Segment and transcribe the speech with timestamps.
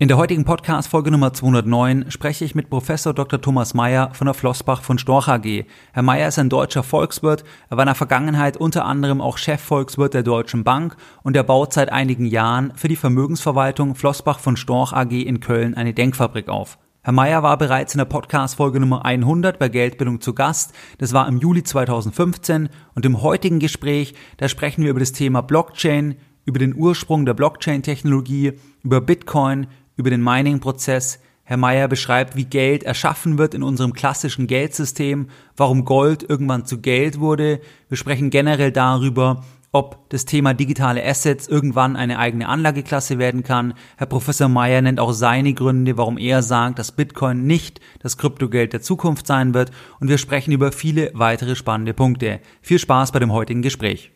[0.00, 3.40] In der heutigen Podcast Folge Nummer 209 spreche ich mit Professor Dr.
[3.40, 5.66] Thomas Mayer von der Flossbach von Storch AG.
[5.92, 7.44] Herr Mayer ist ein deutscher Volkswirt.
[7.70, 11.72] Er war in der Vergangenheit unter anderem auch Chefvolkswirt der Deutschen Bank und er baut
[11.72, 16.76] seit einigen Jahren für die Vermögensverwaltung Flossbach von Storch AG in Köln eine Denkfabrik auf.
[17.02, 20.74] Herr Mayer war bereits in der Podcast-Folge Nummer 100 bei Geldbildung zu Gast.
[20.98, 25.40] Das war im Juli 2015 und im heutigen Gespräch, da sprechen wir über das Thema
[25.42, 26.16] Blockchain,
[26.46, 29.66] über den Ursprung der Blockchain-Technologie, über Bitcoin,
[29.96, 31.20] über den Mining-Prozess.
[31.44, 36.80] Herr Meyer beschreibt, wie Geld erschaffen wird in unserem klassischen Geldsystem, warum Gold irgendwann zu
[36.80, 37.60] Geld wurde.
[37.88, 43.74] Wir sprechen generell darüber, ob das Thema digitale Assets irgendwann eine eigene Anlageklasse werden kann.
[43.96, 48.72] Herr Professor Meyer nennt auch seine Gründe, warum er sagt, dass Bitcoin nicht das Kryptogeld
[48.72, 49.70] der Zukunft sein wird.
[50.00, 52.40] Und wir sprechen über viele weitere spannende Punkte.
[52.62, 54.12] Viel Spaß bei dem heutigen Gespräch.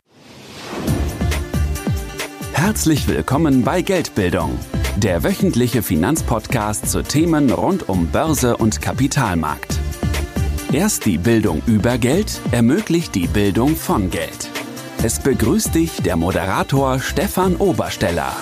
[2.52, 4.58] Herzlich willkommen bei Geldbildung
[4.98, 9.78] der wöchentliche Finanzpodcast zu Themen rund um Börse und Kapitalmarkt.
[10.72, 14.50] Erst die Bildung über Geld ermöglicht die Bildung von Geld.
[15.04, 18.32] Es begrüßt dich der Moderator Stefan Obersteller.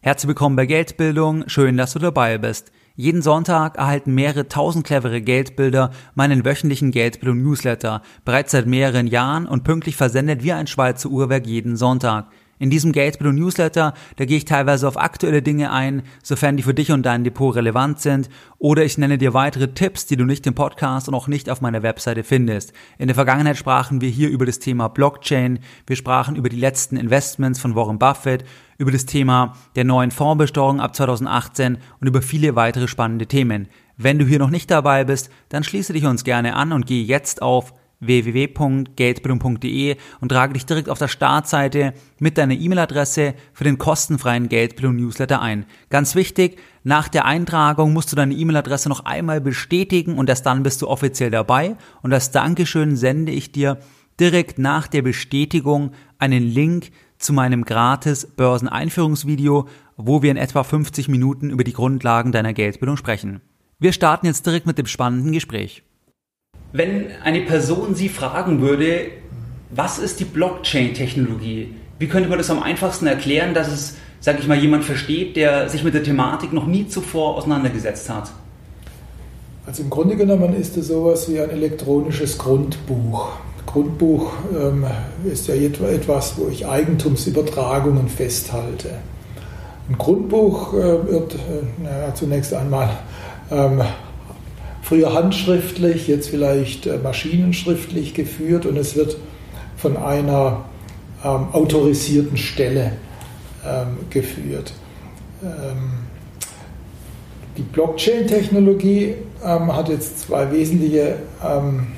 [0.00, 2.70] Herzlich willkommen bei Geldbildung, schön, dass du dabei bist.
[2.94, 9.46] Jeden Sonntag erhalten mehrere tausend clevere Geldbilder meinen wöchentlichen Geldbildung Newsletter, bereits seit mehreren Jahren
[9.46, 12.26] und pünktlich versendet wie ein Schweizer Uhrwerk jeden Sonntag.
[12.58, 16.72] In diesem Geldbildung Newsletter, da gehe ich teilweise auf aktuelle Dinge ein, sofern die für
[16.72, 20.46] dich und dein Depot relevant sind, oder ich nenne dir weitere Tipps, die du nicht
[20.46, 22.72] im Podcast und auch nicht auf meiner Webseite findest.
[22.98, 26.96] In der Vergangenheit sprachen wir hier über das Thema Blockchain, wir sprachen über die letzten
[26.96, 28.44] Investments von Warren Buffett,
[28.78, 33.68] über das Thema der neuen Fondsbesteuerung ab 2018 und über viele weitere spannende Themen.
[33.98, 37.04] Wenn du hier noch nicht dabei bist, dann schließe dich uns gerne an und gehe
[37.04, 43.78] jetzt auf www.geldbildung.de und trage dich direkt auf der Startseite mit deiner E-Mail-Adresse für den
[43.78, 45.66] kostenfreien Geldbildung-Newsletter ein.
[45.90, 50.62] Ganz wichtig, nach der Eintragung musst du deine E-Mail-Adresse noch einmal bestätigen und erst dann
[50.62, 51.76] bist du offiziell dabei.
[52.02, 53.78] Und als Dankeschön sende ich dir
[54.20, 61.08] direkt nach der Bestätigung einen Link zu meinem gratis Börseneinführungsvideo, wo wir in etwa 50
[61.08, 63.40] Minuten über die Grundlagen deiner Geldbildung sprechen.
[63.78, 65.82] Wir starten jetzt direkt mit dem spannenden Gespräch.
[66.72, 69.06] Wenn eine Person Sie fragen würde,
[69.70, 71.74] was ist die Blockchain-Technologie?
[71.98, 75.68] Wie könnte man das am einfachsten erklären, dass es, sage ich mal, jemand versteht, der
[75.68, 78.30] sich mit der Thematik noch nie zuvor auseinandergesetzt hat?
[79.66, 83.30] Also im Grunde genommen ist es sowas wie ein elektronisches Grundbuch.
[83.66, 84.86] Grundbuch ähm,
[85.24, 88.90] ist ja etwas, wo ich Eigentumsübertragungen festhalte.
[89.88, 92.90] Ein Grundbuch äh, wird äh, naja, zunächst einmal
[93.50, 93.82] ähm,
[94.86, 99.16] früher handschriftlich, jetzt vielleicht äh, maschinenschriftlich geführt und es wird
[99.76, 100.64] von einer
[101.24, 102.92] ähm, autorisierten Stelle
[103.66, 104.72] ähm, geführt.
[105.42, 106.04] Ähm,
[107.56, 109.14] die Blockchain-Technologie
[109.44, 111.88] ähm, hat jetzt zwei wesentliche ähm,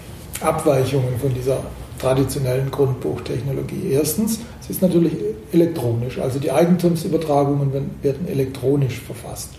[0.41, 1.59] Abweichungen von dieser
[1.99, 3.91] traditionellen Grundbuchtechnologie.
[3.91, 5.13] Erstens, es ist natürlich
[5.53, 9.51] elektronisch, also die Eigentumsübertragungen werden elektronisch verfasst.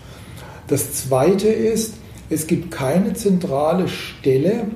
[0.66, 1.94] Das zweite ist,
[2.30, 4.68] es gibt keine zentrale Stelle,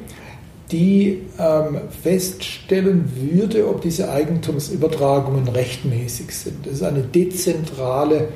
[0.73, 6.67] die ähm, feststellen würde, ob diese Eigentumsübertragungen rechtmäßig sind.
[6.67, 8.29] Das ist eine dezentrale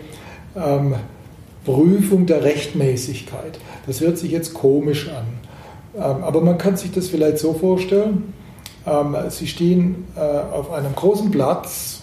[0.55, 0.95] ähm,
[1.65, 3.59] Prüfung der Rechtmäßigkeit.
[3.87, 5.27] Das hört sich jetzt komisch an,
[5.97, 8.33] ähm, aber man kann sich das vielleicht so vorstellen.
[8.87, 12.03] Ähm, Sie stehen äh, auf einem großen Platz,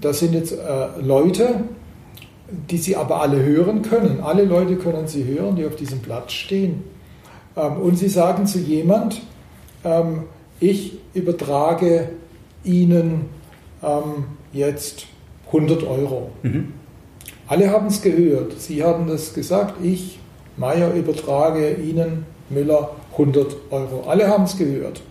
[0.00, 0.56] das sind jetzt äh,
[1.02, 1.60] Leute,
[2.48, 4.20] die sie aber alle hören können.
[4.20, 6.84] Alle Leute können sie hören, die auf diesem Platz stehen.
[7.56, 9.22] Ähm, und sie sagen zu jemand,
[9.84, 10.24] ähm,
[10.60, 12.10] ich übertrage
[12.64, 13.26] Ihnen
[13.82, 15.06] ähm, jetzt
[15.48, 16.30] 100 Euro.
[16.42, 16.72] Mhm.
[17.48, 18.60] Alle haben es gehört.
[18.60, 19.74] Sie haben das gesagt.
[19.84, 20.18] Ich,
[20.56, 24.04] Meier, übertrage Ihnen, Müller, 100 Euro.
[24.08, 25.02] Alle haben es gehört.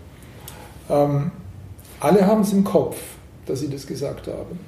[0.88, 2.96] alle haben es im Kopf,
[3.46, 4.58] dass Sie das gesagt haben.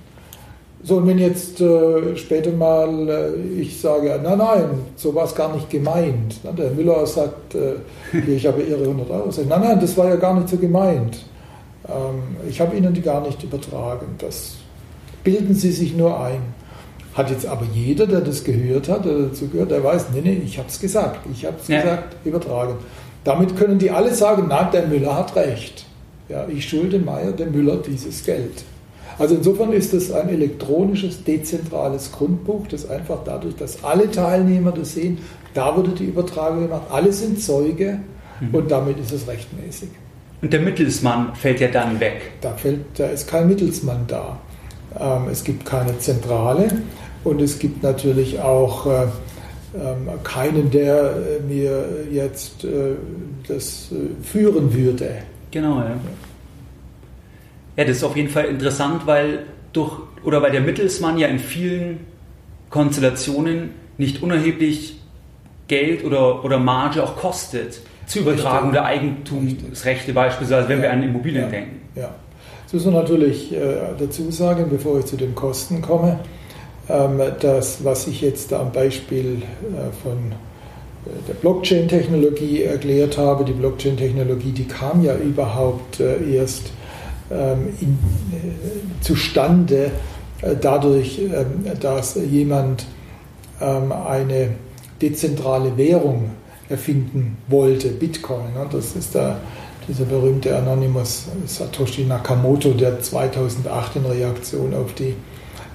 [0.82, 4.64] So, und wenn jetzt äh, später mal äh, ich sage, nein, nein,
[4.96, 6.42] so war es gar nicht gemeint.
[6.44, 6.52] Ne?
[6.56, 7.74] Der Müller sagt, äh,
[8.16, 9.30] ich habe Ihre 100 Euro.
[9.30, 11.24] Sage, nein, nein, das war ja gar nicht so gemeint.
[11.88, 14.06] Ähm, ich habe Ihnen die gar nicht übertragen.
[14.18, 14.54] Das
[15.24, 16.40] bilden Sie sich nur ein.
[17.14, 20.40] Hat jetzt aber jeder, der das gehört hat, der dazu gehört, der weiß, nee, nee,
[20.44, 21.26] ich habe es gesagt.
[21.32, 21.80] Ich habe es ja.
[21.80, 22.74] gesagt, übertragen.
[23.24, 25.84] Damit können die alle sagen, nein, der Müller hat recht.
[26.28, 28.62] Ja, ich schulde Meier, dem Müller, dieses Geld.
[29.18, 34.94] Also insofern ist es ein elektronisches, dezentrales Grundbuch, das einfach dadurch, dass alle Teilnehmer das
[34.94, 35.18] sehen,
[35.54, 37.98] da wurde die Übertragung gemacht, alle sind Zeuge
[38.40, 38.54] mhm.
[38.54, 39.88] und damit ist es rechtmäßig.
[40.40, 42.32] Und der Mittelsmann fällt ja dann weg.
[42.40, 44.38] Da, fällt, da ist kein Mittelsmann da.
[44.98, 46.68] Ähm, es gibt keine Zentrale
[47.24, 49.06] Und es gibt natürlich auch äh,
[49.74, 51.16] ähm, keinen, der
[51.46, 52.66] mir jetzt
[53.48, 53.88] das
[54.22, 55.10] führen würde.
[55.50, 55.96] Genau, ja.
[57.78, 59.92] Ja, das ist auf jeden Fall interessant, weil durch
[60.24, 62.00] oder weil der Mittelsmann ja in vielen
[62.70, 65.00] Konstellationen nicht unerheblich
[65.68, 70.82] Geld oder, oder Marge auch kostet zur Übertragung der Eigentumsrechte beispielsweise, wenn ja.
[70.82, 71.48] wir an Immobilien ja.
[71.50, 71.80] denken.
[71.94, 72.14] Ja,
[72.64, 76.18] das muss man natürlich äh, dazu sagen, bevor ich zu den Kosten komme,
[76.88, 80.32] ähm, dass was ich jetzt am Beispiel äh, von
[81.06, 86.72] äh, der Blockchain-Technologie erklärt habe, die Blockchain-Technologie, die kam ja überhaupt äh, erst
[87.30, 87.98] ähm, in,
[88.32, 89.90] äh, zustande
[90.42, 92.86] äh, dadurch, ähm, dass jemand
[93.60, 94.50] ähm, eine
[95.00, 96.30] dezentrale Währung
[96.68, 98.52] erfinden wollte, Bitcoin.
[98.54, 98.66] Ne?
[98.70, 99.38] Das ist der,
[99.86, 105.14] dieser berühmte Anonymous Satoshi Nakamoto, der 2008 in Reaktion auf die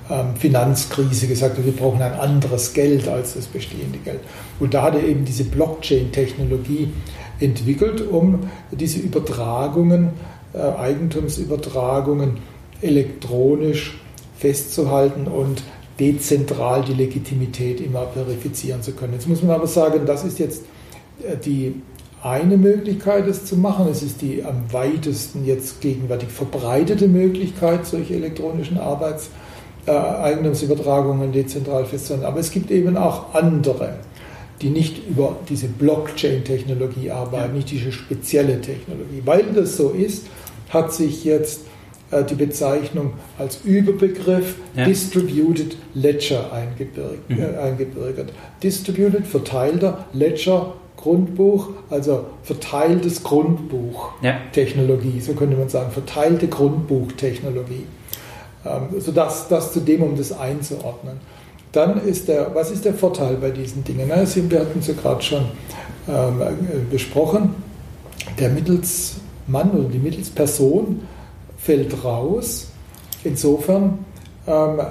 [0.10, 4.20] ähm, Finanzkrise gesagt hat, wir brauchen ein anderes Geld als das bestehende Geld.
[4.60, 6.90] Und da hat er eben diese Blockchain-Technologie
[7.40, 10.10] entwickelt, um diese Übertragungen,
[10.60, 12.38] Eigentumsübertragungen
[12.82, 14.00] elektronisch
[14.38, 15.64] festzuhalten und
[16.00, 19.14] dezentral die Legitimität immer verifizieren zu können.
[19.14, 20.64] Jetzt muss man aber sagen, das ist jetzt
[21.24, 21.82] äh, die
[22.22, 23.88] eine Möglichkeit, es zu machen.
[23.92, 29.30] Es ist die am weitesten jetzt gegenwärtig verbreitete Möglichkeit, solche elektronischen Arbeits-
[29.86, 32.26] äh, Eigentumsübertragungen dezentral festzuhalten.
[32.26, 33.96] Aber es gibt eben auch andere,
[34.62, 37.56] die nicht über diese Blockchain-Technologie arbeiten, ja.
[37.56, 39.22] nicht diese spezielle Technologie.
[39.26, 40.28] Weil das so ist,
[40.74, 41.62] hat sich jetzt
[42.12, 44.86] äh, die Bezeichnung als Überbegriff ja.
[44.86, 47.30] Distributed Ledger eingebürgert.
[47.30, 47.40] Mhm.
[47.40, 48.34] Äh, eingebürgert.
[48.62, 55.22] Distributed, verteilter, Ledger, Grundbuch, also verteiltes Grundbuch-Technologie, ja.
[55.22, 57.86] so könnte man sagen, verteilte Grundbuchtechnologie.
[58.66, 61.18] Ähm, sodass das zu dem, um das einzuordnen.
[61.74, 64.06] Dann ist der, was ist der Vorteil bei diesen Dingen?
[64.08, 65.46] Na, wir hatten es ja gerade schon
[66.08, 66.54] ähm, äh,
[66.90, 67.56] besprochen.
[68.40, 68.50] Der
[69.48, 71.02] Mittelsmann oder die Mittelsperson
[71.58, 72.68] fällt raus.
[73.24, 74.00] Insofern
[74.48, 74.82] ähm,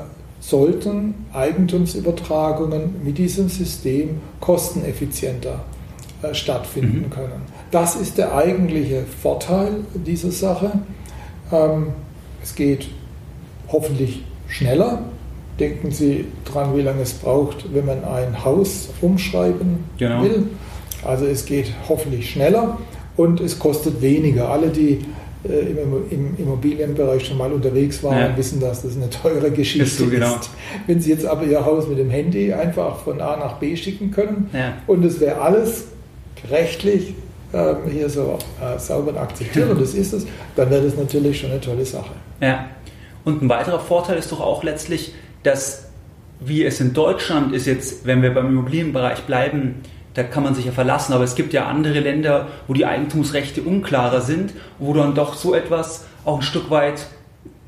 [0.40, 5.60] sollten Eigentumsübertragungen mit diesem System kosteneffizienter
[6.22, 7.10] äh, stattfinden mhm.
[7.10, 7.42] können.
[7.70, 10.72] Das ist der eigentliche Vorteil dieser Sache.
[11.50, 11.88] Ähm,
[12.42, 12.88] es geht
[13.68, 15.02] hoffentlich schneller.
[15.60, 20.22] Denken Sie dran, wie lange es braucht, wenn man ein Haus umschreiben genau.
[20.22, 20.46] will.
[21.04, 22.78] Also es geht hoffentlich schneller
[23.16, 24.48] und es kostet weniger.
[24.48, 25.04] Alle, die
[25.44, 25.72] äh,
[26.10, 28.36] im, Immobilienbereich schon mal unterwegs waren, ja.
[28.36, 29.98] wissen, dass das eine teure Geschichte ist.
[29.98, 30.36] So, genau.
[30.36, 30.50] ist.
[30.86, 34.10] Wenn Sie jetzt aber Ihr Haus mit dem Handy einfach von A nach B schicken
[34.10, 34.74] können ja.
[34.86, 35.86] und es wäre alles
[36.50, 37.14] rechtlich
[37.52, 40.26] ähm, hier so äh, sauber akzeptiert und das ist es,
[40.56, 42.12] dann wäre das natürlich schon eine tolle Sache.
[42.40, 42.66] Ja.
[43.24, 45.88] Und ein weiterer Vorteil ist doch auch letztlich, dass
[46.40, 49.76] wie es in Deutschland ist jetzt, wenn wir beim Immobilienbereich bleiben,
[50.14, 51.12] da kann man sich ja verlassen.
[51.12, 55.54] Aber es gibt ja andere Länder, wo die Eigentumsrechte unklarer sind, wo dann doch so
[55.54, 57.06] etwas auch ein Stück weit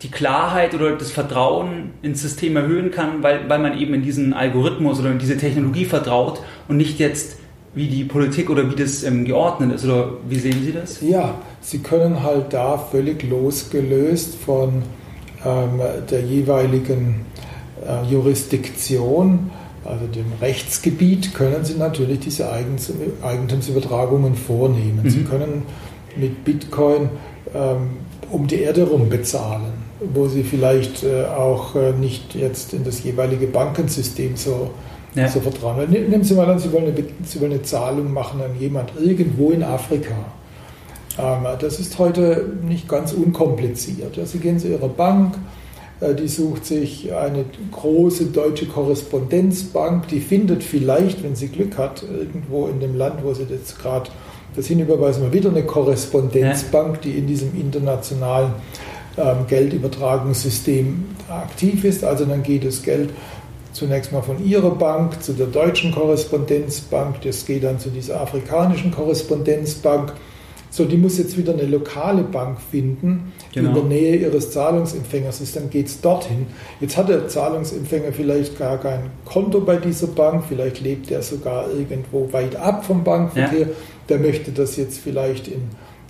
[0.02, 4.34] die Klarheit oder das Vertrauen ins System erhöhen kann, weil, weil man eben in diesen
[4.34, 7.38] Algorithmus oder in diese Technologie vertraut und nicht jetzt
[7.74, 9.84] wie die Politik oder wie das ähm, geordnet ist.
[9.84, 11.00] Oder wie sehen Sie das?
[11.00, 14.82] Ja, Sie können halt da völlig losgelöst von
[15.44, 15.80] ähm,
[16.10, 17.26] der jeweiligen
[17.84, 19.50] äh, Jurisdiktion
[19.84, 25.00] also dem Rechtsgebiet, können Sie natürlich diese Eigentumsübertragungen vornehmen.
[25.02, 25.10] Mhm.
[25.10, 25.62] Sie können
[26.16, 27.10] mit Bitcoin
[27.54, 27.98] ähm,
[28.30, 29.72] um die Erde rum bezahlen,
[30.12, 34.70] wo Sie vielleicht äh, auch äh, nicht jetzt in das jeweilige Bankensystem so,
[35.14, 35.28] ja.
[35.28, 35.88] so vertrauen.
[35.90, 39.50] Nehmen Sie mal an, Sie wollen, eine, Sie wollen eine Zahlung machen an jemand irgendwo
[39.50, 40.14] in Afrika.
[41.18, 44.18] Ähm, das ist heute nicht ganz unkompliziert.
[44.24, 45.34] Sie gehen zu Ihrer Bank,
[46.00, 52.66] die sucht sich eine große deutsche Korrespondenzbank, die findet vielleicht, wenn sie Glück hat, irgendwo
[52.66, 54.10] in dem Land, wo sie jetzt gerade
[54.56, 58.52] das hinüberweisen, mal wieder eine Korrespondenzbank, die in diesem internationalen
[59.16, 62.04] ähm, Geldübertragungssystem aktiv ist.
[62.04, 63.10] Also dann geht das Geld
[63.72, 68.92] zunächst mal von ihrer Bank zu der deutschen Korrespondenzbank, das geht dann zu dieser afrikanischen
[68.92, 70.12] Korrespondenzbank
[70.74, 73.68] so, die muss jetzt wieder eine lokale Bank finden, genau.
[73.68, 76.46] in der Nähe ihres Zahlungsempfängers ist, dann geht es dorthin.
[76.80, 81.68] Jetzt hat der Zahlungsempfänger vielleicht gar kein Konto bei dieser Bank, vielleicht lebt er sogar
[81.70, 83.66] irgendwo weit ab vom Bankverkehr, ja.
[84.08, 85.62] der möchte das jetzt vielleicht in,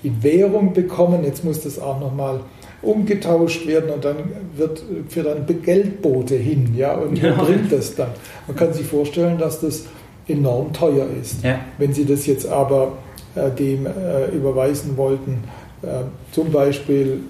[0.03, 2.41] in Währung bekommen, jetzt muss das auch nochmal
[2.81, 4.17] umgetauscht werden und dann
[4.57, 7.35] wird für dann Geldbote hin, ja, und ja.
[7.35, 8.13] bringt das dann.
[8.47, 9.85] Man kann sich vorstellen, dass das
[10.27, 11.45] enorm teuer ist.
[11.45, 11.61] Ja.
[11.77, 12.95] Wenn Sie das jetzt aber
[13.35, 15.45] dem äh, überweisen wollten,
[15.83, 15.87] äh,
[16.33, 17.21] zum Beispiel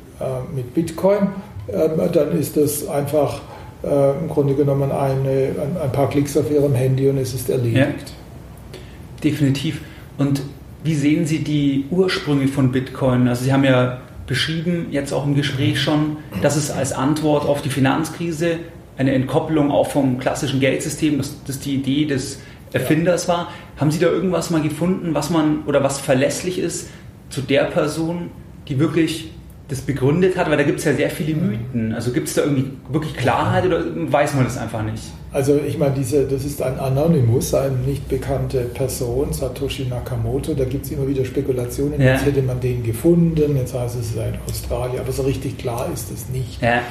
[0.55, 1.27] mit Bitcoin,
[1.67, 3.41] dann ist das einfach
[3.85, 5.51] äh, im Grunde genommen eine,
[5.83, 7.77] ein, paar Klicks auf Ihrem Handy und es ist erledigt.
[7.77, 7.89] Ja,
[9.23, 9.81] definitiv.
[10.17, 10.43] Und
[10.83, 13.29] wie sehen Sie die Ursprünge von Bitcoin?
[13.29, 17.61] Also Sie haben ja beschrieben, jetzt auch im Gespräch schon, dass es als Antwort auf
[17.61, 18.59] die Finanzkrise
[18.97, 22.39] eine Entkopplung auch vom klassischen Geldsystem, dass das die Idee des
[22.75, 23.49] Erfinders war.
[23.77, 26.89] Haben Sie da irgendwas mal gefunden, was man oder was verlässlich ist
[27.31, 28.31] zu der Person,
[28.69, 29.31] die wirklich
[29.69, 30.51] das begründet hat?
[30.51, 31.95] Weil da gibt es ja sehr viele Mythen.
[31.95, 35.03] Also gibt es da irgendwie wirklich Klarheit oder weiß man das einfach nicht?
[35.33, 40.55] Also ich meine, diese, das ist ein Anonymous, eine nicht bekannte Person, Satoshi Nakamoto.
[40.55, 42.13] Da gibt es immer wieder Spekulationen, ja.
[42.13, 45.01] jetzt hätte man den gefunden, jetzt heißt es, es sei in Australien.
[45.01, 46.61] Aber so richtig klar ist es nicht.
[46.63, 46.83] Ja.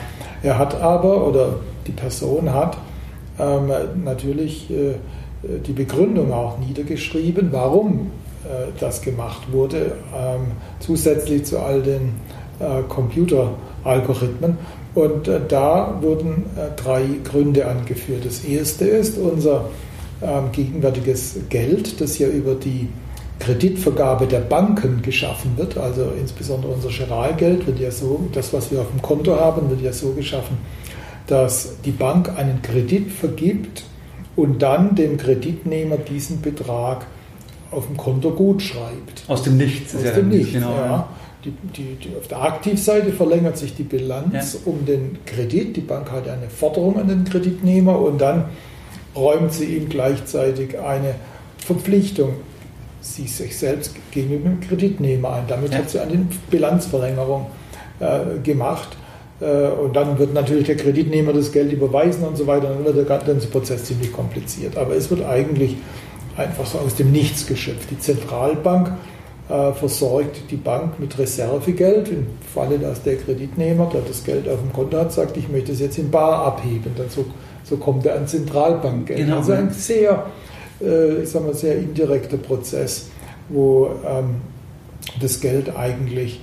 [0.41, 2.77] Er hat aber, oder die Person hat
[3.39, 3.71] ähm,
[4.03, 4.95] natürlich äh,
[5.43, 8.11] die Begründung auch niedergeschrieben, warum
[8.43, 12.13] äh, das gemacht wurde, ähm, zusätzlich zu all den
[12.59, 14.57] äh, Computeralgorithmen.
[14.95, 18.25] Und äh, da wurden äh, drei Gründe angeführt.
[18.25, 19.69] Das erste ist unser
[20.21, 22.87] ähm, gegenwärtiges Geld, das ja über die
[23.39, 28.79] Kreditvergabe der Banken geschaffen wird, also insbesondere unser Giralgeld wird ja so, das was wir
[28.79, 30.57] auf dem Konto haben, wird ja so geschaffen,
[31.27, 33.83] dass die Bank einen Kredit vergibt
[34.35, 37.05] und dann dem Kreditnehmer diesen Betrag
[37.71, 39.23] auf dem Konto gut schreibt.
[39.27, 39.95] Aus dem Nichts.
[39.95, 40.71] Aus dem Nichts, genau.
[40.71, 41.09] Ja.
[41.43, 44.59] Die, die, die, auf der Aktivseite verlängert sich die Bilanz ja.
[44.65, 45.75] um den Kredit.
[45.75, 48.45] Die Bank hat eine Forderung an den Kreditnehmer und dann
[49.15, 51.15] räumt sie ihm gleichzeitig eine
[51.57, 52.35] Verpflichtung
[53.03, 55.43] sie sich selbst gegenüber dem Kreditnehmer ein.
[55.47, 55.79] Damit ja.
[55.79, 57.47] hat sie eine Bilanzverlängerung
[57.99, 58.97] äh, gemacht.
[59.43, 62.69] Äh, und dann wird natürlich der Kreditnehmer das Geld überweisen und so weiter.
[62.69, 64.77] Dann wird der ganze Prozess ziemlich kompliziert.
[64.77, 65.75] Aber es wird eigentlich
[66.37, 67.91] einfach so aus dem Nichts geschöpft.
[67.91, 68.91] Die Zentralbank
[69.49, 72.07] äh, versorgt die Bank mit Reservegeld.
[72.09, 75.73] Im Falle, dass der Kreditnehmer, der das Geld auf dem Konto hat, sagt, ich möchte
[75.73, 76.93] es jetzt in Bar abheben.
[76.95, 77.25] Dann so,
[77.63, 79.19] so kommt er an Zentralbankgeld.
[79.19, 79.37] Genau.
[79.37, 80.25] Also ein sehr,
[80.81, 83.09] äh, ich sag mal, sehr indirekter Prozess,
[83.49, 84.35] wo ähm,
[85.19, 86.39] das Geld eigentlich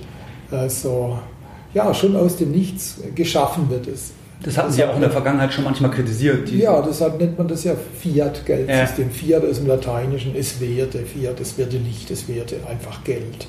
[0.51, 1.17] äh, so
[1.73, 3.87] ja, schon aus dem Nichts geschaffen wird.
[3.87, 4.11] Es,
[4.43, 6.49] das hatten Sie ja auch in der Vergangenheit schon manchmal kritisiert.
[6.49, 9.07] Ja, deshalb nennt man das ja Fiat-Geldsystem.
[9.07, 9.13] Ja.
[9.13, 13.47] Fiat ist im Lateinischen ist Werte, Fiat ist Werte Licht, ist Werte einfach Geld.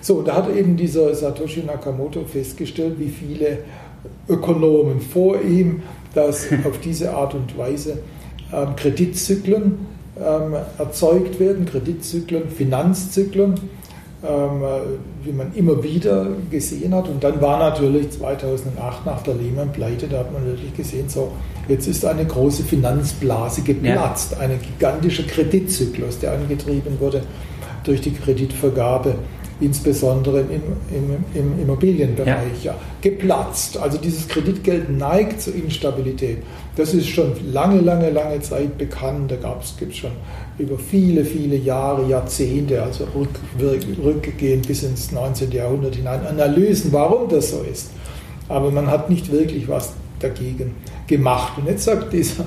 [0.00, 3.58] So, da hat eben dieser Satoshi Nakamoto festgestellt, wie viele
[4.28, 5.82] Ökonomen vor ihm,
[6.14, 7.98] dass auf diese Art und Weise
[8.52, 9.86] ähm, Kreditzyklen
[10.18, 13.54] ähm, erzeugt werden, Kreditzyklen, Finanzzyklen
[15.22, 17.08] wie man immer wieder gesehen hat.
[17.08, 21.32] Und dann war natürlich 2008 nach der Lehman-Pleite, da hat man wirklich gesehen, so,
[21.68, 24.38] jetzt ist eine große Finanzblase geplatzt, ja.
[24.38, 27.22] ein gigantischer Kreditzyklus, der angetrieben wurde
[27.84, 29.16] durch die Kreditvergabe
[29.60, 32.72] insbesondere im, im, im Immobilienbereich, ja.
[32.72, 32.78] ja.
[33.00, 33.78] geplatzt.
[33.78, 36.38] Also dieses Kreditgeld neigt zur Instabilität.
[36.76, 39.30] Das ist schon lange, lange, lange Zeit bekannt.
[39.30, 40.10] Da gibt es schon
[40.58, 43.06] über viele, viele Jahre, Jahrzehnte, also
[44.04, 45.52] rückgehend bis ins 19.
[45.52, 47.90] Jahrhundert hinein, Analysen, warum das so ist.
[48.48, 50.74] Aber man hat nicht wirklich was dagegen
[51.06, 51.54] gemacht.
[51.58, 52.44] Und jetzt sagt dieser,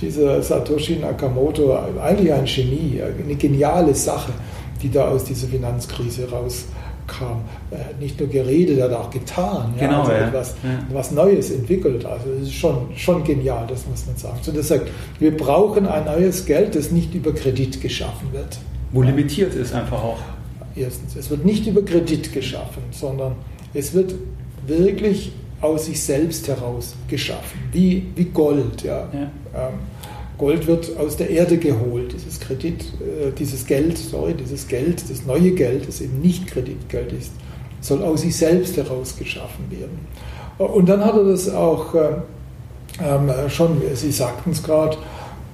[0.00, 4.32] dieser Satoshi Nakamoto, eigentlich ein Genie, eine geniale Sache
[4.82, 7.42] die da aus dieser Finanzkrise rauskam.
[7.70, 9.74] Äh, nicht nur geredet, er hat auch getan.
[9.78, 10.28] Ja, genau, also ja.
[10.28, 10.94] Etwas, ja.
[10.94, 12.04] was Neues entwickelt.
[12.04, 14.38] Also es ist schon, schon genial, das muss man sagen.
[14.42, 18.58] So, das sagt, wir brauchen ein neues Geld, das nicht über Kredit geschaffen wird.
[18.92, 20.18] Wo limitiert ist einfach auch.
[20.74, 23.34] Erstens, es wird nicht über Kredit geschaffen, sondern
[23.74, 24.14] es wird
[24.66, 28.82] wirklich aus sich selbst heraus geschaffen, wie, wie Gold.
[28.82, 29.08] Ja.
[29.12, 29.30] ja.
[29.54, 29.74] Ähm,
[30.38, 32.12] Gold wird aus der Erde geholt.
[32.12, 37.12] Dieses Kredit, äh, dieses Geld, sorry, dieses Geld, das neue Geld, das eben nicht Kreditgeld
[37.12, 37.32] ist,
[37.80, 39.98] soll aus sich selbst heraus geschaffen werden.
[40.58, 42.08] Und dann hat er das auch äh,
[43.00, 44.96] ähm, schon, Sie sagten es gerade,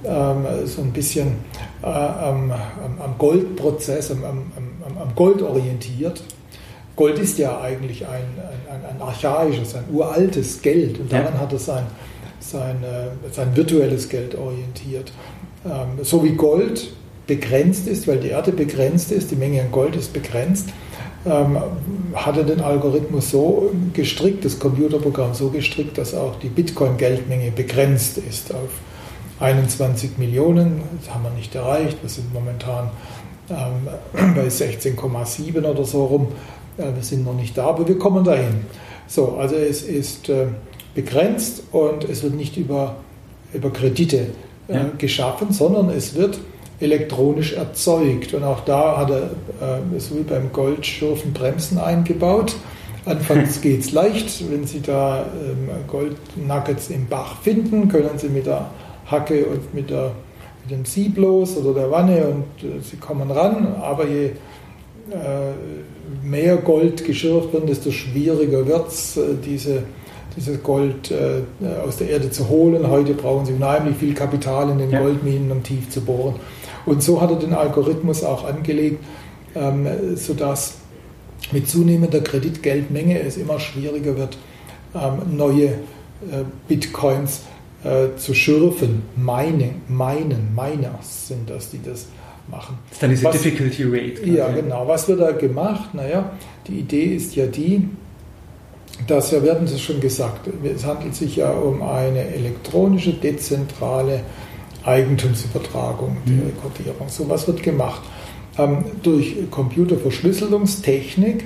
[0.03, 1.33] ähm, so ein bisschen
[1.81, 6.21] äh, am, am, Goldprozess, am, am, Gold orientiert.
[6.95, 8.23] Gold ist ja eigentlich ein,
[8.71, 11.39] ein, ein archaisches, ein uraltes Geld und daran ja.
[11.39, 11.85] hat er sein
[12.51, 12.77] sein,
[13.31, 15.11] sein virtuelles Geld orientiert.
[15.65, 16.91] Ähm, so wie Gold
[17.27, 20.69] begrenzt ist, weil die Erde begrenzt ist, die Menge an Gold ist begrenzt,
[21.25, 21.57] ähm,
[22.13, 28.19] hat er den Algorithmus so gestrickt, das Computerprogramm so gestrickt, dass auch die Bitcoin-Geldmenge begrenzt
[28.19, 28.69] ist auf
[29.39, 30.81] 21 Millionen.
[30.99, 31.97] Das haben wir nicht erreicht.
[32.01, 32.91] Wir sind momentan
[33.49, 33.87] ähm,
[34.35, 36.27] bei 16,7 oder so rum.
[36.77, 38.65] Äh, wir sind noch nicht da, aber wir kommen dahin.
[39.07, 40.47] So, also es ist äh,
[40.95, 42.95] begrenzt und es wird nicht über,
[43.53, 44.27] über Kredite
[44.67, 44.91] äh, ja.
[44.97, 46.39] geschaffen, sondern es wird
[46.79, 48.33] elektronisch erzeugt.
[48.33, 52.55] Und auch da hat er, äh, so wie beim Gold, Schürfen Bremsen eingebaut.
[53.05, 54.49] Anfangs geht es leicht.
[54.49, 58.69] Wenn Sie da ähm, Goldnuggets im Bach finden, können Sie mit der
[59.05, 60.11] Hacke und mit, der,
[60.63, 63.75] mit dem Sieblos oder der Wanne und äh, Sie kommen ran.
[63.81, 64.31] Aber je
[65.11, 69.83] äh, mehr Gold geschürft wird, desto schwieriger wird es, äh, diese,
[70.35, 71.41] dieses Gold äh,
[71.85, 72.89] aus der Erde zu holen.
[72.89, 75.01] Heute brauchen Sie unheimlich viel Kapital in den ja.
[75.01, 76.35] Goldminen, um tief zu bohren.
[76.85, 79.03] Und so hat er den Algorithmus auch angelegt,
[79.55, 80.75] ähm, sodass
[81.51, 84.37] mit zunehmender Kreditgeldmenge es immer schwieriger wird,
[84.93, 87.41] ähm, neue äh, Bitcoins
[87.83, 89.03] äh, zu schürfen.
[89.15, 92.07] Mining, meinen, Miners sind das, die das
[92.47, 92.77] machen.
[92.89, 94.25] Das ist dann diese Was, Difficulty Rate.
[94.25, 94.87] Ja, genau.
[94.87, 95.93] Was wird da gemacht?
[95.93, 96.31] Naja,
[96.67, 97.87] die Idee ist ja die,
[99.07, 104.21] dass, ja, wir hatten es schon gesagt, es handelt sich ja um eine elektronische, dezentrale
[104.83, 106.47] Eigentumsübertragung, die mhm.
[106.47, 107.09] Rekordierung.
[107.09, 108.01] So was wird gemacht.
[108.57, 111.45] Ähm, durch Computerverschlüsselungstechnik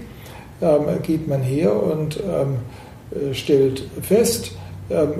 [0.62, 2.58] ähm, geht man her und ähm,
[3.12, 4.52] äh, stellt fest,
[4.90, 5.14] ähm,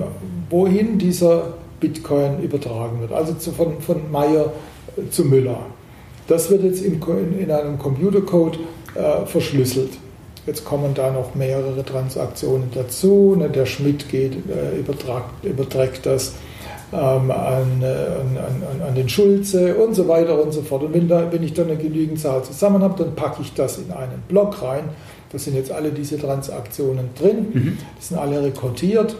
[0.48, 3.12] wohin dieser Bitcoin übertragen wird.
[3.12, 4.52] Also zu, von, von Meyer
[5.10, 5.66] zu Müller.
[6.26, 7.00] Das wird jetzt im,
[7.38, 8.58] in einem Computercode
[8.94, 9.90] äh, verschlüsselt.
[10.46, 13.36] Jetzt kommen da noch mehrere Transaktionen dazu.
[13.36, 13.50] Ne?
[13.50, 16.34] Der Schmidt geht, äh, übertragt, überträgt das
[16.92, 20.82] ähm, an, an, an, an, den Schulze und so weiter und so fort.
[20.82, 23.78] Und wenn, da, wenn ich dann eine genügend Zahl zusammen habe, dann packe ich das
[23.78, 24.84] in einen Block rein.
[25.30, 27.78] Da sind jetzt alle diese Transaktionen drin, mhm.
[27.98, 29.14] die sind alle rekordiert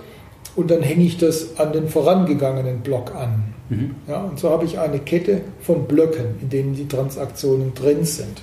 [0.56, 3.54] und dann hänge ich das an den vorangegangenen Block an.
[3.68, 3.94] Mhm.
[4.08, 8.42] Ja, und so habe ich eine Kette von Blöcken, in denen die Transaktionen drin sind.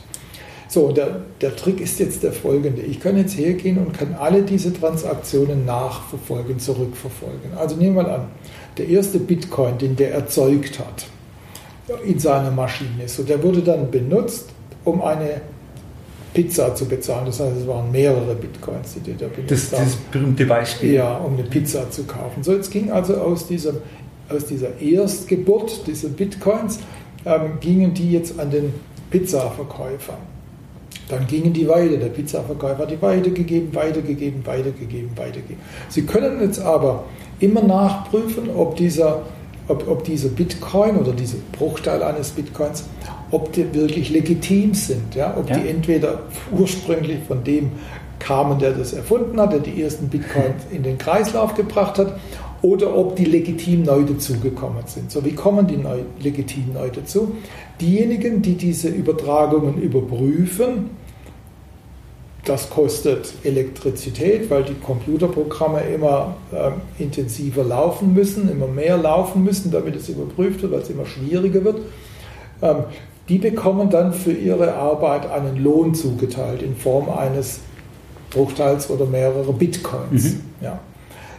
[0.70, 2.82] So, der, der Trick ist jetzt der folgende.
[2.82, 7.54] Ich kann jetzt hergehen und kann alle diese Transaktionen nachverfolgen, zurückverfolgen.
[7.56, 8.28] Also nehmen wir mal an,
[8.78, 11.08] der erste Bitcoin, den der erzeugt hat
[12.04, 14.50] in seiner Maschine, so, der wurde dann benutzt,
[14.84, 15.42] um eine
[16.34, 17.26] Pizza zu bezahlen.
[17.26, 20.94] Das heißt, es waren mehrere Bitcoins, die der benutzt das, Das berühmte Beispiel.
[20.94, 22.44] Ja, um eine Pizza zu kaufen.
[22.44, 23.78] So, jetzt ging also aus, diesem,
[24.30, 26.80] aus dieser Erstgeburt dieser Bitcoins,
[27.26, 28.74] ähm, gingen die jetzt an den
[29.10, 30.18] Pizzaverkäufer.
[31.10, 31.98] Dann gingen die weiter.
[31.98, 35.62] Der Pizzaverkäufer hat die weitergegeben, weitergegeben, weitergegeben, weitergegeben.
[35.90, 37.06] Sie können jetzt aber
[37.40, 39.24] immer nachprüfen, ob dieser,
[39.68, 42.86] ob, ob dieser Bitcoin oder dieser Bruchteil eines Bitcoins,
[43.32, 45.16] ob die wirklich legitim sind.
[45.16, 45.36] Ja?
[45.38, 45.58] Ob ja.
[45.58, 47.72] die entweder ursprünglich von dem
[48.20, 52.20] kamen, der das erfunden hat, der die ersten Bitcoins in den Kreislauf gebracht hat,
[52.62, 55.12] oder ob die legitim neu dazugekommen sind.
[55.12, 57.36] So, wie kommen die neu, legitim neu dazu?
[57.80, 60.90] Diejenigen, die diese Übertragungen überprüfen,
[62.48, 69.72] das kostet Elektrizität, weil die Computerprogramme immer äh, intensiver laufen müssen, immer mehr laufen müssen,
[69.72, 71.80] damit es überprüft wird, weil es immer schwieriger wird.
[72.62, 72.84] Ähm,
[73.30, 77.60] die bekommen dann für ihre Arbeit einen Lohn zugeteilt in Form eines
[78.30, 80.36] Bruchteils oder mehrerer Bitcoins.
[80.36, 80.42] Mhm.
[80.62, 80.80] Ja.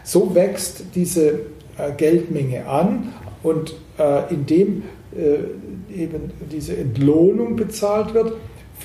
[0.04, 1.30] So wächst diese
[1.78, 4.82] äh, Geldmenge an und äh, indem
[5.16, 8.32] äh, eben diese Entlohnung bezahlt wird,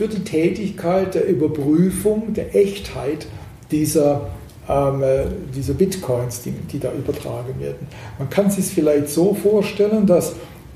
[0.04, 3.26] für die Tätigkeit der Überprüfung der Echtheit
[3.72, 4.28] dieser,
[4.68, 5.24] ähm, äh,
[5.56, 7.88] dieser Bitcoins, die, die, da übertragen werden.
[8.20, 10.34] Man kann sich vielleicht so vorstellen, dass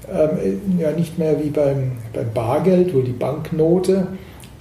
[0.10, 4.08] ähm, ja nicht mehr wie beim, beim Bargeld, wo die Banknote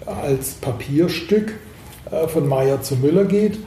[0.04, 1.54] als Papierstück
[2.10, 3.60] äh, von Meier zu Müller geht,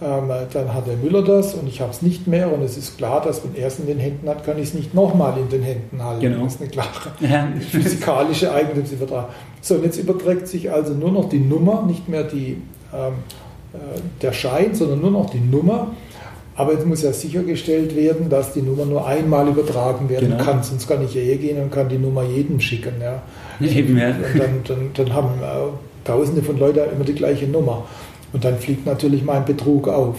[0.00, 3.20] dann hat der Müller das und ich habe es nicht mehr und es ist klar,
[3.20, 5.62] dass wenn er es in den Händen hat, kann ich es nicht nochmal in den
[5.62, 6.22] Händen halten.
[6.22, 6.44] Genau.
[6.44, 6.88] Das ist eine klare
[7.20, 7.48] ja.
[7.60, 9.28] physikalische Eigentumsübertragung.
[9.60, 12.62] So, und jetzt überträgt sich also nur noch die Nummer, nicht mehr die,
[12.94, 13.12] ähm,
[13.74, 15.88] äh, der Schein, sondern nur noch die Nummer.
[16.56, 20.44] Aber jetzt muss ja sichergestellt werden, dass die Nummer nur einmal übertragen werden genau.
[20.44, 20.62] kann.
[20.62, 22.94] Sonst kann ich ja hergehen und kann die Nummer jedem schicken.
[23.02, 23.22] Ja.
[23.60, 24.08] Eben, ja.
[24.08, 25.68] Und dann, dann, dann haben äh,
[26.04, 27.84] Tausende von Leuten immer die gleiche Nummer.
[28.32, 30.16] Und dann fliegt natürlich mein Betrug auf.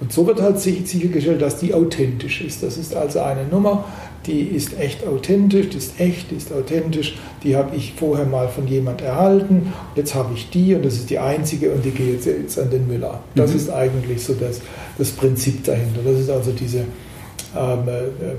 [0.00, 2.62] Und so wird halt sichergestellt, dass die authentisch ist.
[2.62, 3.84] Das ist also eine Nummer,
[4.26, 8.48] die ist echt authentisch, die ist echt, die ist authentisch, die habe ich vorher mal
[8.48, 12.24] von jemand erhalten, jetzt habe ich die und das ist die einzige und die geht
[12.24, 13.22] jetzt an den Müller.
[13.34, 13.56] Das mhm.
[13.56, 14.60] ist eigentlich so das,
[14.98, 16.00] das Prinzip dahinter.
[16.04, 16.84] Das ist also diese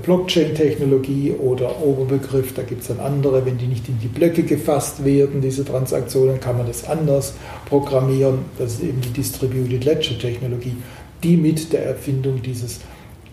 [0.02, 5.04] Blockchain-Technologie oder Oberbegriff, da gibt es dann andere, wenn die nicht in die Blöcke gefasst
[5.04, 7.34] werden, diese Transaktionen, kann man das anders
[7.66, 8.40] programmieren.
[8.58, 10.76] Das ist eben die Distributed Ledger-Technologie,
[11.22, 12.80] die mit der Erfindung dieses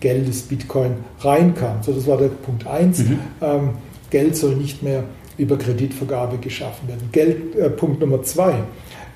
[0.00, 1.82] Geldes Bitcoin reinkam.
[1.82, 2.98] So, das war der Punkt 1.
[2.98, 3.18] Mhm.
[3.40, 3.70] Ähm,
[4.10, 5.04] Geld soll nicht mehr
[5.38, 7.08] über Kreditvergabe geschaffen werden.
[7.12, 8.54] Geld, äh, Punkt Nummer 2.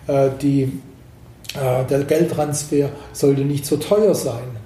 [0.07, 0.69] Äh, äh,
[1.89, 4.58] der Geldtransfer sollte nicht so teuer sein.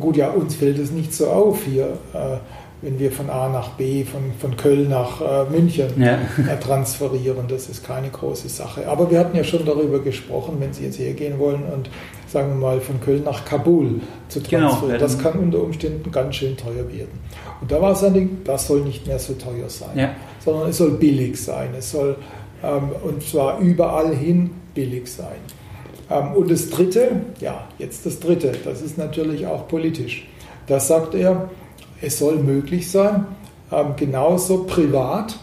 [0.00, 1.98] Gut, ja, uns fällt es nicht so auf hier.
[2.12, 2.38] Äh,
[2.82, 6.18] wenn wir von A nach B, von, von Köln nach äh, München ja.
[6.46, 7.48] äh, transferieren.
[7.48, 8.86] Das ist keine große Sache.
[8.86, 11.88] Aber wir hatten ja schon darüber gesprochen, wenn Sie jetzt hergehen wollen und
[12.26, 14.98] sagen wir mal von Köln nach Kabul zu genau, transferieren.
[14.98, 17.18] Genau, das kann unter Umständen ganz schön teuer werden.
[17.60, 20.10] Und da war es ein Ding, das soll nicht mehr so teuer sein, ja.
[20.44, 21.70] sondern es soll billig sein.
[21.78, 22.16] Es soll
[22.62, 25.38] ähm, und zwar überall hin billig sein.
[26.10, 30.26] Ähm, und das Dritte, ja, jetzt das Dritte, das ist natürlich auch politisch.
[30.66, 31.50] Das sagt er,
[32.00, 33.26] es soll möglich sein,
[33.72, 35.38] ähm, genauso privat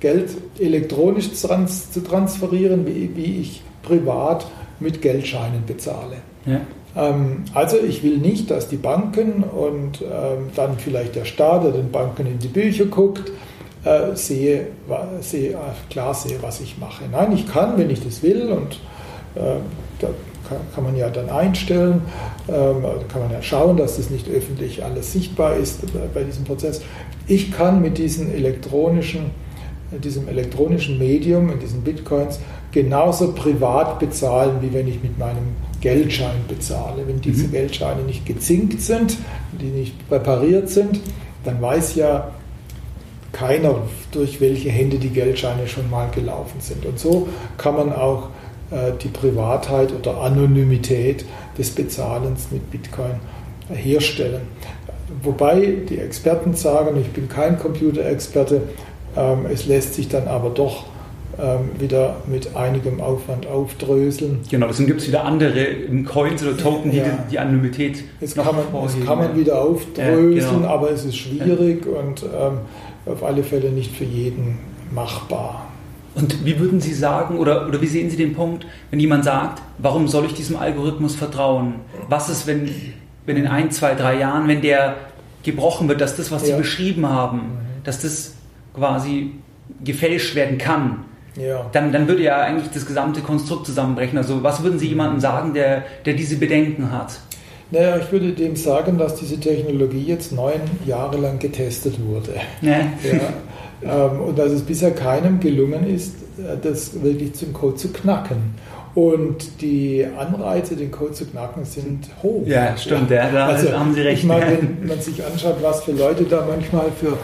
[0.00, 4.46] Geld elektronisch zu transferieren, wie, ich privat
[4.80, 6.18] mit Geldscheinen bezahle.
[6.46, 6.60] Ja.
[6.96, 10.02] Ähm, also ich will nicht, dass die Banken und
[10.54, 13.32] dann vielleicht der Staat, der den Banken in die Bücher guckt,
[13.84, 14.68] äh, sehe,
[15.20, 15.56] sehe,
[15.90, 17.04] klar sehe, was ich mache.
[17.10, 18.97] Nein, ich kann, wenn ich das will und äh,
[20.00, 20.08] da
[20.74, 22.02] kann man ja dann einstellen,
[22.48, 25.80] ähm, kann man ja schauen, dass das nicht öffentlich alles sichtbar ist
[26.14, 26.80] bei diesem Prozess.
[27.26, 29.30] Ich kann mit diesen elektronischen,
[30.02, 32.40] diesem elektronischen Medium, mit diesen Bitcoins,
[32.72, 37.06] genauso privat bezahlen, wie wenn ich mit meinem Geldschein bezahle.
[37.06, 37.52] Wenn diese mhm.
[37.52, 39.16] Geldscheine nicht gezinkt sind,
[39.60, 41.00] die nicht präpariert sind,
[41.44, 42.30] dann weiß ja
[43.32, 43.76] keiner,
[44.10, 46.84] durch welche Hände die Geldscheine schon mal gelaufen sind.
[46.86, 48.30] Und so kann man auch
[49.02, 51.24] die Privatheit oder Anonymität
[51.56, 53.14] des Bezahlens mit Bitcoin
[53.70, 54.42] herstellen.
[55.22, 58.62] Wobei die Experten sagen, ich bin kein Computerexperte,
[59.16, 60.84] ähm, es lässt sich dann aber doch
[61.38, 64.40] ähm, wieder mit einigem Aufwand aufdröseln.
[64.50, 65.66] Genau, deswegen gibt es wieder andere
[66.04, 67.24] Coins oder Token, die ja.
[67.30, 70.68] die Anonymität das noch kann man, Das kann man wieder aufdröseln, ja, genau.
[70.68, 72.00] aber es ist schwierig ja.
[72.00, 72.58] und ähm,
[73.06, 74.58] auf alle Fälle nicht für jeden
[74.92, 75.66] machbar.
[76.18, 79.62] Und wie würden Sie sagen, oder, oder wie sehen Sie den Punkt, wenn jemand sagt,
[79.78, 81.76] warum soll ich diesem Algorithmus vertrauen?
[82.08, 82.68] Was ist, wenn,
[83.24, 84.96] wenn in ein, zwei, drei Jahren, wenn der
[85.44, 86.48] gebrochen wird, dass das, was ja.
[86.48, 88.34] Sie beschrieben haben, dass das
[88.74, 89.32] quasi
[89.84, 91.04] gefälscht werden kann?
[91.36, 91.66] Ja.
[91.72, 94.18] Dann, dann würde ja eigentlich das gesamte Konstrukt zusammenbrechen.
[94.18, 97.20] Also was würden Sie jemandem sagen, der, der diese Bedenken hat?
[97.70, 102.32] Naja, ich würde dem sagen, dass diese Technologie jetzt neun Jahre lang getestet wurde.
[102.60, 102.72] Ja.
[102.72, 102.80] ja.
[103.82, 108.54] Ähm, und dass es bisher keinem gelungen ist, äh, das wirklich zum Code zu knacken.
[108.94, 112.42] Und die Anreize, den Code zu knacken, sind hoch.
[112.46, 113.30] Ja, stimmt, ja.
[113.30, 114.22] da also, haben Sie recht.
[114.22, 117.16] Ich meine, wenn man sich anschaut, was für Leute da manchmal für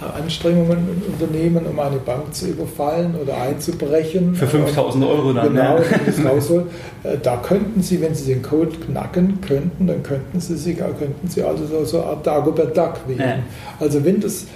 [0.00, 4.34] Anstrengungen unternehmen, um eine Bank zu überfallen oder einzubrechen.
[4.36, 5.48] Für 5000 Euro dann.
[5.48, 5.84] Genau, ja.
[6.06, 6.66] das rausholen.
[7.02, 11.28] Äh, da könnten Sie, wenn Sie den Code knacken könnten, dann könnten Sie sich, könnten
[11.28, 13.18] Sie also so, so eine Art Dagobert Duck wählen.
[13.18, 13.36] Ja.
[13.80, 14.46] Also wenn das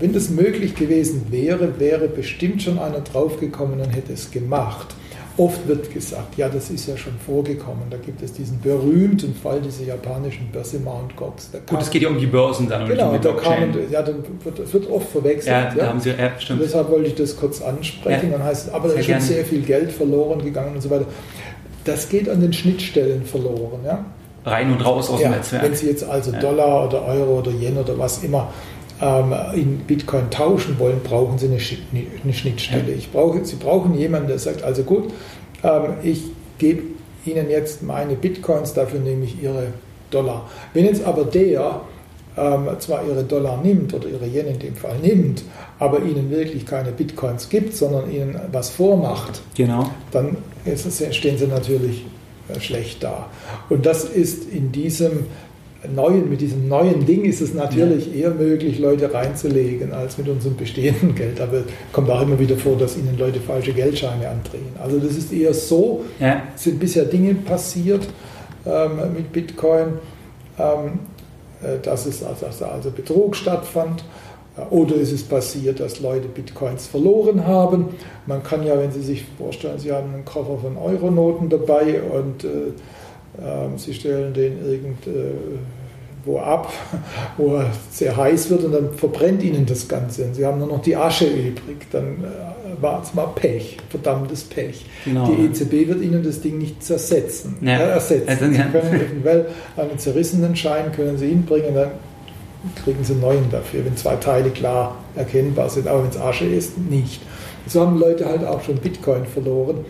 [0.00, 4.94] wenn das möglich gewesen wäre, wäre bestimmt schon einer draufgekommen und hätte es gemacht.
[5.36, 7.84] Oft wird gesagt, ja, das ist ja schon vorgekommen.
[7.88, 11.16] Da gibt es diesen berühmten Fall dieser japanischen Börse Mt.
[11.16, 11.50] Gox.
[11.66, 12.86] Gut, es geht ja um die Börsen dann.
[12.86, 15.46] Genau, da kamen, ja, dann wird, das wird oft verwechselt.
[15.46, 15.86] Ja, ja.
[15.86, 16.60] haben Sie, ja, stimmt.
[16.60, 18.32] Und deshalb wollte ich das kurz ansprechen.
[18.32, 18.38] Ja.
[18.38, 21.06] Dann heißt es, aber da ist schon sehr viel Geld verloren gegangen und so weiter.
[21.84, 23.80] Das geht an den Schnittstellen verloren.
[23.84, 24.04] Ja?
[24.44, 25.62] Rein und raus aus dem Netzwerk.
[25.62, 28.52] Wenn Sie jetzt also Dollar oder Euro oder Yen oder was immer
[29.54, 31.58] in Bitcoin tauschen wollen, brauchen Sie eine,
[32.22, 32.92] eine Schnittstelle.
[32.92, 35.10] Ich brauche, Sie brauchen jemanden, der sagt, also gut,
[35.62, 36.24] ähm, ich
[36.58, 36.82] gebe
[37.24, 39.68] Ihnen jetzt meine Bitcoins, dafür nehme ich Ihre
[40.10, 40.48] Dollar.
[40.74, 41.80] Wenn jetzt aber der
[42.36, 45.42] ähm, zwar Ihre Dollar nimmt oder Ihre Yen in dem Fall nimmt,
[45.78, 49.90] aber Ihnen wirklich keine Bitcoins gibt, sondern Ihnen was vormacht, genau.
[50.12, 50.36] dann
[51.10, 52.04] stehen Sie natürlich
[52.48, 53.28] äh, schlecht da.
[53.68, 55.26] Und das ist in diesem
[55.88, 60.56] neuen, mit diesem neuen Ding ist es natürlich eher möglich, Leute reinzulegen, als mit unserem
[60.56, 61.40] bestehenden Geld.
[61.40, 64.74] Aber es kommt auch immer wieder vor, dass ihnen Leute falsche Geldscheine andrehen.
[64.82, 66.42] Also das ist eher so, ja.
[66.56, 68.06] sind bisher Dinge passiert
[68.66, 69.98] ähm, mit Bitcoin,
[70.58, 71.00] ähm,
[71.62, 74.04] äh, dass, es, also, dass also Betrug stattfand.
[74.58, 77.88] Äh, oder ist es passiert, dass Leute Bitcoins verloren haben?
[78.26, 82.44] Man kann ja, wenn Sie sich vorstellen, Sie haben einen Koffer von Euronoten dabei und
[82.44, 82.72] äh,
[83.76, 86.72] sie stellen den irgendwo ab,
[87.36, 90.24] wo er sehr heiß wird und dann verbrennt ihnen das Ganze.
[90.24, 91.86] Und sie haben nur noch die Asche übrig.
[91.92, 94.84] Dann äh, war es mal Pech, verdammtes Pech.
[95.04, 97.78] Genau, die EZB wird ihnen das Ding nicht zersetzen, ja.
[97.78, 98.28] äh, ersetzen.
[98.28, 101.90] Also, sie können eventuell einen zerrissenen Schein können sie hinbringen, dann
[102.82, 106.44] kriegen sie einen neuen dafür, wenn zwei Teile klar erkennbar sind, aber wenn es Asche
[106.44, 107.22] ist, nicht.
[107.66, 109.84] So haben Leute halt auch schon Bitcoin verloren ähm,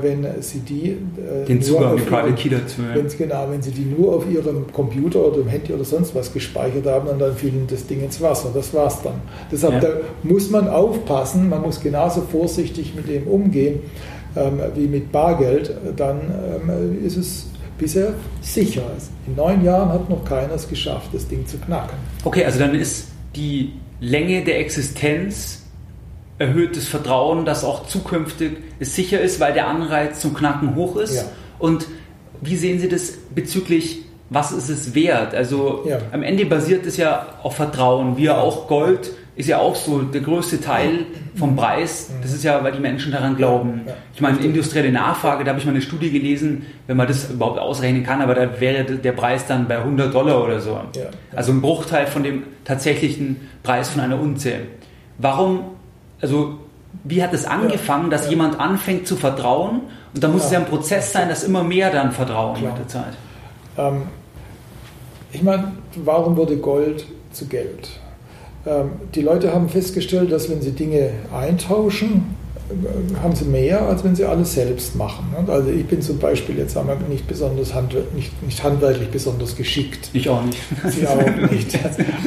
[0.00, 2.94] wenn sie die äh, den Zugang, die Private Key dazu, ja.
[2.94, 6.32] wenn, genau, wenn sie die nur auf ihrem Computer oder dem Handy oder sonst was
[6.32, 8.50] gespeichert haben und dann fiel das Ding ins Wasser.
[8.54, 9.20] Das war's dann.
[9.50, 9.80] Deshalb ja.
[9.80, 9.88] da
[10.22, 13.80] muss man aufpassen, man muss genauso vorsichtig mit dem umgehen
[14.36, 15.74] ähm, wie mit Bargeld.
[15.96, 16.20] Dann
[16.68, 17.46] ähm, ist es
[17.78, 18.82] bisher sicher.
[19.26, 21.96] In neun Jahren hat noch keiner es geschafft, das Ding zu knacken.
[22.24, 25.63] Okay, also dann ist die Länge der Existenz
[26.38, 31.16] erhöhtes Vertrauen, dass auch zukünftig es sicher ist, weil der Anreiz zum Knacken hoch ist.
[31.16, 31.22] Ja.
[31.58, 31.86] Und
[32.40, 35.34] wie sehen Sie das bezüglich, was ist es wert?
[35.34, 35.98] Also ja.
[36.12, 38.16] am Ende basiert es ja auf Vertrauen.
[38.16, 42.10] Wir auch Gold ist ja auch so der größte Teil vom Preis.
[42.22, 43.82] Das ist ja, weil die Menschen daran glauben.
[44.14, 47.58] Ich meine, industrielle Nachfrage, da habe ich mal eine Studie gelesen, wenn man das überhaupt
[47.58, 50.78] ausrechnen kann, aber da wäre der Preis dann bei 100 Dollar oder so.
[51.34, 54.52] Also ein Bruchteil von dem tatsächlichen Preis von einer Unze.
[55.18, 55.73] Warum,
[56.24, 56.54] also
[57.02, 59.82] wie hat es angefangen, dass jemand anfängt zu vertrauen?
[60.14, 62.70] Und da muss es ja ein Prozess sein, dass immer mehr dann vertrauen Klar.
[62.72, 63.12] mit der Zeit.
[63.76, 64.02] Ähm,
[65.30, 67.90] ich meine, warum wurde Gold zu Geld?
[68.64, 72.34] Ähm, die Leute haben festgestellt, dass wenn sie Dinge eintauschen,
[73.22, 75.26] haben sie mehr, als wenn sie alles selbst machen.
[75.46, 77.72] Also ich bin zum Beispiel jetzt einmal nicht besonders
[78.14, 80.10] nicht, nicht handwerklich besonders geschickt.
[80.12, 80.58] Ich auch nicht.
[80.88, 81.78] Sie auch nicht.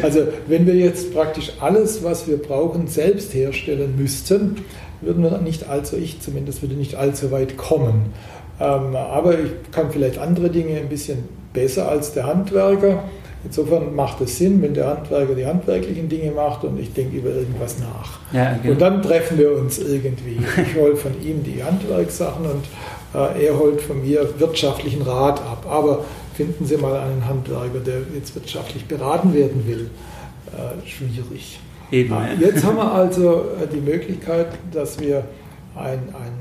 [0.04, 4.58] Also wenn wir jetzt praktisch alles, was wir brauchen, selbst herstellen müssten,
[5.02, 8.14] würden wir nicht allzu, ich zumindest würde nicht allzu weit kommen.
[8.60, 11.20] Ähm, aber ich kann vielleicht andere Dinge ein bisschen
[11.54, 13.04] besser als der Handwerker.
[13.48, 17.30] Insofern macht es Sinn, wenn der Handwerker die handwerklichen Dinge macht und ich denke über
[17.30, 18.20] irgendwas nach.
[18.34, 18.74] Ja, genau.
[18.74, 20.38] Und dann treffen wir uns irgendwie.
[20.62, 22.66] Ich hole von ihm die Handwerkssachen und
[23.14, 25.66] äh, er holt von mir wirtschaftlichen Rat ab.
[25.70, 29.90] Aber finden Sie mal einen Handwerker, der jetzt wirtschaftlich beraten werden will.
[30.48, 31.60] Äh, schwierig.
[31.90, 32.28] Eben, ja.
[32.38, 35.24] Jetzt haben wir also äh, die Möglichkeit, dass wir
[35.74, 36.34] ein, ein,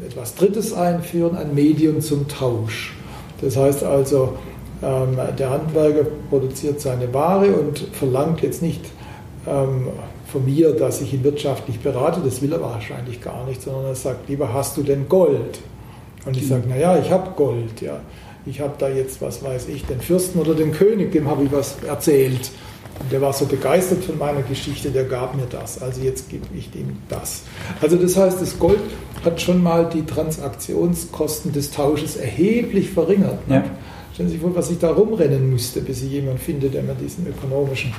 [0.00, 2.94] äh, etwas Drittes einführen, ein Medium zum Tausch.
[3.40, 4.38] Das heißt also,
[4.82, 8.84] ähm, der Handwerker produziert seine Ware und verlangt jetzt nicht
[9.46, 9.88] ähm,
[10.26, 13.94] von mir, dass ich ihn wirtschaftlich berate, das will er wahrscheinlich gar nicht, sondern er
[13.94, 15.60] sagt, lieber hast du denn Gold?
[16.24, 18.00] Und ich sage, naja, ich habe Gold, ja.
[18.44, 21.52] Ich habe da jetzt, was weiß ich, den Fürsten oder den König, dem habe ich
[21.52, 22.50] was erzählt.
[23.00, 25.80] Und der war so begeistert von meiner Geschichte, der gab mir das.
[25.80, 27.42] Also jetzt gebe ich ihm das.
[27.80, 28.80] Also das heißt, das Gold
[29.24, 33.48] hat schon mal die Transaktionskosten des Tausches erheblich verringert.
[33.48, 33.56] Ne?
[33.56, 33.64] Ja.
[34.12, 36.94] Stellen Sie sich vor, was ich da rumrennen müsste, bis ich jemanden finde, der mir
[36.94, 37.94] diesen ökonomischen,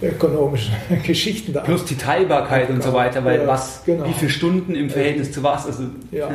[0.00, 0.74] ökonomischen
[1.06, 4.06] Geschichten da Plus die Teilbarkeit und so weiter, weil ja, was, genau.
[4.06, 5.66] wie viele Stunden im Verhältnis zu was?
[5.66, 6.30] Also, ja.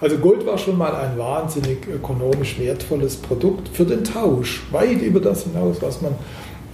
[0.00, 5.20] also Gold war schon mal ein wahnsinnig ökonomisch wertvolles Produkt für den Tausch, weit über
[5.20, 6.14] das hinaus, was man,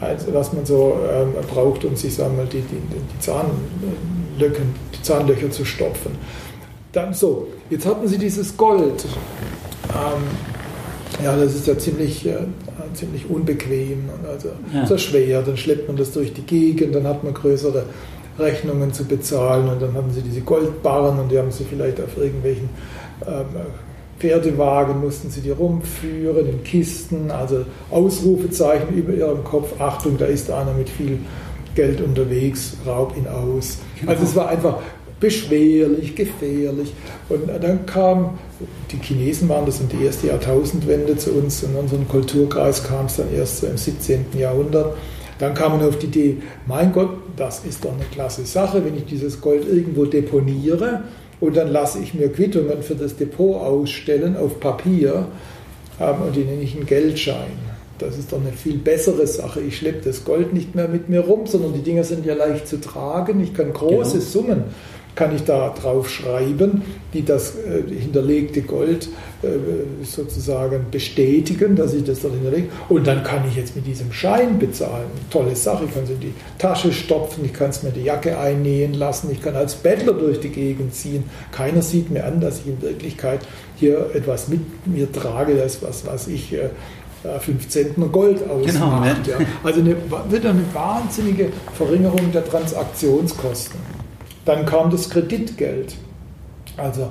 [0.01, 4.63] also was man so ähm, braucht, um sich sagen wir, die, die, die, Zahnlöcher,
[4.95, 6.13] die Zahnlöcher zu stopfen.
[6.93, 9.05] Dann so, jetzt hatten Sie dieses Gold.
[9.89, 10.54] Ähm,
[11.23, 12.39] ja, das ist ja ziemlich, äh,
[12.95, 14.87] ziemlich unbequem und also ja.
[14.87, 15.43] sehr schwer.
[15.43, 17.85] Dann schleppt man das durch die Gegend, dann hat man größere
[18.39, 22.17] Rechnungen zu bezahlen und dann haben sie diese Goldbarren und die haben sie vielleicht auf
[22.17, 22.69] irgendwelchen
[23.27, 23.45] ähm,
[24.19, 30.51] Pferdewagen, mussten sie die rumführen in Kisten, also Ausrufezeichen über ihrem Kopf, Achtung, da ist
[30.51, 31.19] einer mit viel
[31.75, 33.79] Geld unterwegs, raub ihn aus.
[34.01, 34.13] Genau.
[34.13, 34.79] Also es war einfach
[35.21, 36.93] beschwerlich, gefährlich.
[37.29, 38.39] Und dann kam,
[38.91, 43.17] die Chinesen waren das in die erste Jahrtausendwende zu uns, in unseren Kulturkreis kam es
[43.17, 44.27] dann erst so im 17.
[44.39, 44.97] Jahrhundert.
[45.39, 46.37] Dann kam man auf die Idee,
[46.67, 51.03] mein Gott, das ist doch eine klasse Sache, wenn ich dieses Gold irgendwo deponiere
[51.41, 55.27] und dann lasse ich mir Quittungen für das Depot ausstellen auf Papier
[56.01, 57.75] ähm, und die nenne ich einen Geldschein.
[57.99, 59.61] Das ist doch eine viel bessere Sache.
[59.61, 62.67] Ich schleppe das Gold nicht mehr mit mir rum, sondern die Dinger sind ja leicht
[62.67, 63.41] zu tragen.
[63.41, 64.25] Ich kann große genau.
[64.25, 64.65] Summen
[65.15, 69.09] kann ich da drauf schreiben, die das äh, hinterlegte Gold
[69.43, 72.69] äh, sozusagen bestätigen, dass ich das dort hinterlege.
[72.89, 75.07] Und dann kann ich jetzt mit diesem Schein bezahlen.
[75.31, 78.39] Tolle Sache, ich kann es in die Tasche stopfen, ich kann es mir die Jacke
[78.39, 81.25] einnähen lassen, ich kann als Bettler durch die Gegend ziehen.
[81.53, 83.41] Keiner sieht mir an, dass ich in Wirklichkeit
[83.77, 86.71] hier etwas mit mir trage, das was, was ich äh,
[87.41, 89.25] 5 Zentner Gold ausmacht.
[89.25, 89.47] Genau, ja.
[89.63, 89.97] Also eine,
[90.29, 93.94] wird eine wahnsinnige Verringerung der Transaktionskosten.
[94.45, 95.95] Dann kam das Kreditgeld,
[96.77, 97.09] also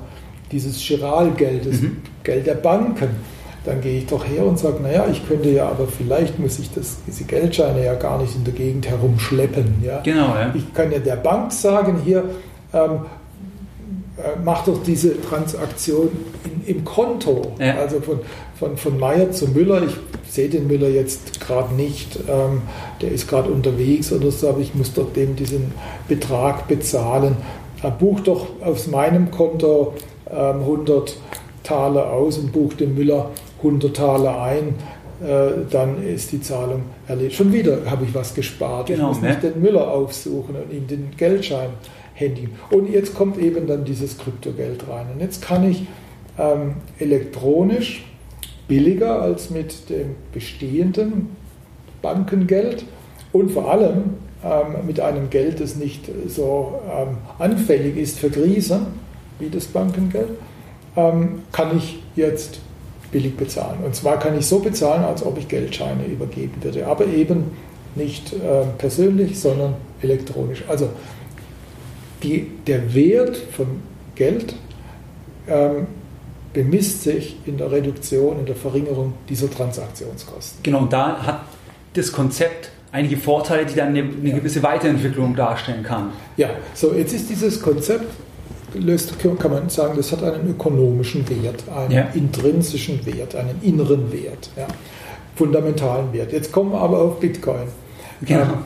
[0.52, 1.98] dieses Chiralgeld, das mhm.
[2.24, 3.10] Geld der Banken.
[3.66, 6.70] Dann gehe ich doch her und sage, naja, ich könnte ja, aber vielleicht muss ich
[6.74, 9.76] das, diese Geldscheine ja gar nicht in der Gegend herumschleppen.
[9.82, 10.02] Ja?
[10.02, 10.52] Genau, ja.
[10.54, 12.26] Ich kann ja der Bank sagen, hier,
[12.74, 13.06] ähm,
[14.18, 16.10] äh, mach doch diese Transaktion
[16.44, 17.54] in, im Konto.
[17.58, 17.78] Ja.
[17.78, 18.20] Also von,
[18.64, 19.84] von, von Meier zu Müller.
[19.84, 19.96] Ich
[20.32, 22.18] sehe den Müller jetzt gerade nicht.
[22.28, 22.62] Ähm,
[23.02, 25.72] der ist gerade unterwegs oder so, aber ich muss doch dem diesen
[26.08, 27.36] Betrag bezahlen.
[27.82, 29.94] Er bucht doch auf meinem Konto
[30.30, 31.18] ähm, 100
[31.64, 34.76] Taler aus und bucht dem Müller 100 Taler ein.
[35.22, 37.36] Äh, dann ist die Zahlung erledigt.
[37.36, 38.88] Schon wieder habe ich was gespart.
[38.88, 39.30] Genau, ich muss ne?
[39.30, 41.70] nicht den Müller aufsuchen und ihm den Geldschein
[42.14, 42.48] Handy.
[42.70, 45.08] Und jetzt kommt eben dann dieses Kryptogeld rein.
[45.14, 45.86] Und jetzt kann ich
[46.38, 48.06] ähm, elektronisch
[48.68, 51.36] billiger als mit dem bestehenden
[52.02, 52.86] Bankengeld
[53.32, 58.88] und vor allem ähm, mit einem Geld, das nicht so ähm, anfällig ist für Krisen
[59.40, 60.30] wie das Bankengeld,
[60.96, 62.60] ähm, kann ich jetzt
[63.12, 63.80] billig bezahlen.
[63.86, 67.52] Und zwar kann ich so bezahlen, als ob ich Geldscheine übergeben würde, aber eben
[67.96, 70.64] nicht äh, persönlich, sondern elektronisch.
[70.68, 70.90] Also
[72.24, 73.68] die, der Wert von
[74.16, 74.56] Geld
[75.48, 75.88] ähm,
[76.54, 80.62] bemisst sich in der Reduktion, in der Verringerung dieser Transaktionskosten.
[80.64, 81.42] Genau, und da hat
[81.94, 86.12] das Konzept einige Vorteile, die dann eine, eine gewisse Weiterentwicklung darstellen kann.
[86.38, 88.06] Ja, so jetzt ist dieses Konzept,
[88.76, 92.08] löst, kann man sagen, das hat einen ökonomischen Wert, einen ja.
[92.14, 94.68] intrinsischen Wert, einen inneren Wert, ja,
[95.36, 96.32] fundamentalen Wert.
[96.32, 97.68] Jetzt kommen wir aber auf Bitcoin.
[98.22, 98.60] Genau.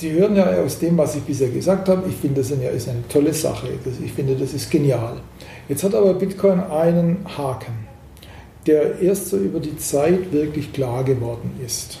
[0.00, 3.06] Sie hören ja aus dem, was ich bisher gesagt habe, ich finde, das ist eine
[3.10, 3.68] tolle Sache.
[4.02, 5.18] Ich finde, das ist genial.
[5.68, 7.86] Jetzt hat aber Bitcoin einen Haken,
[8.66, 11.98] der erst so über die Zeit wirklich klar geworden ist.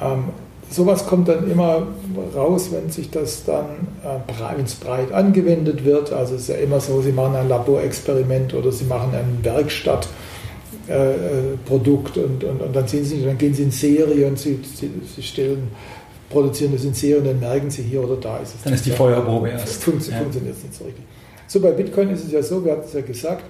[0.00, 0.30] Ähm,
[0.70, 1.86] sowas kommt dann immer
[2.34, 3.66] raus, wenn sich das dann,
[4.02, 4.20] äh,
[4.64, 6.14] es breit angewendet wird.
[6.14, 12.16] Also es ist ja immer so, Sie machen ein Laborexperiment oder Sie machen ein Werkstattprodukt
[12.16, 14.90] äh, äh und, und, und, dann, Sie, dann gehen Sie in Serie und Sie, Sie,
[15.14, 15.68] Sie stellen
[16.32, 18.62] produzieren das in Serie und dann merken sie hier oder da ist es.
[18.62, 19.84] Dann ist die Feuerprobe erst.
[19.84, 20.40] Funktioniert, ja.
[20.40, 21.04] jetzt nicht so richtig.
[21.46, 23.44] So, bei Bitcoin ist es ja so, wir hatten es ja gesagt,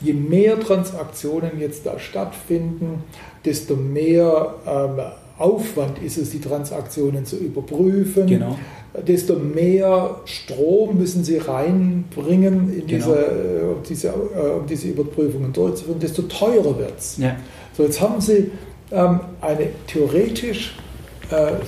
[0.00, 3.04] je mehr Transaktionen jetzt da stattfinden,
[3.44, 5.00] desto mehr ähm,
[5.38, 8.26] Aufwand ist es, die Transaktionen zu überprüfen.
[8.26, 8.58] Genau.
[9.06, 13.06] Desto mehr Strom müssen sie reinbringen, in genau.
[13.06, 17.16] diese, äh, um, diese, äh, um diese Überprüfungen durchzuführen, desto teurer wird es.
[17.16, 17.36] Ja.
[17.74, 18.50] So, jetzt haben sie
[18.90, 20.76] ähm, eine theoretisch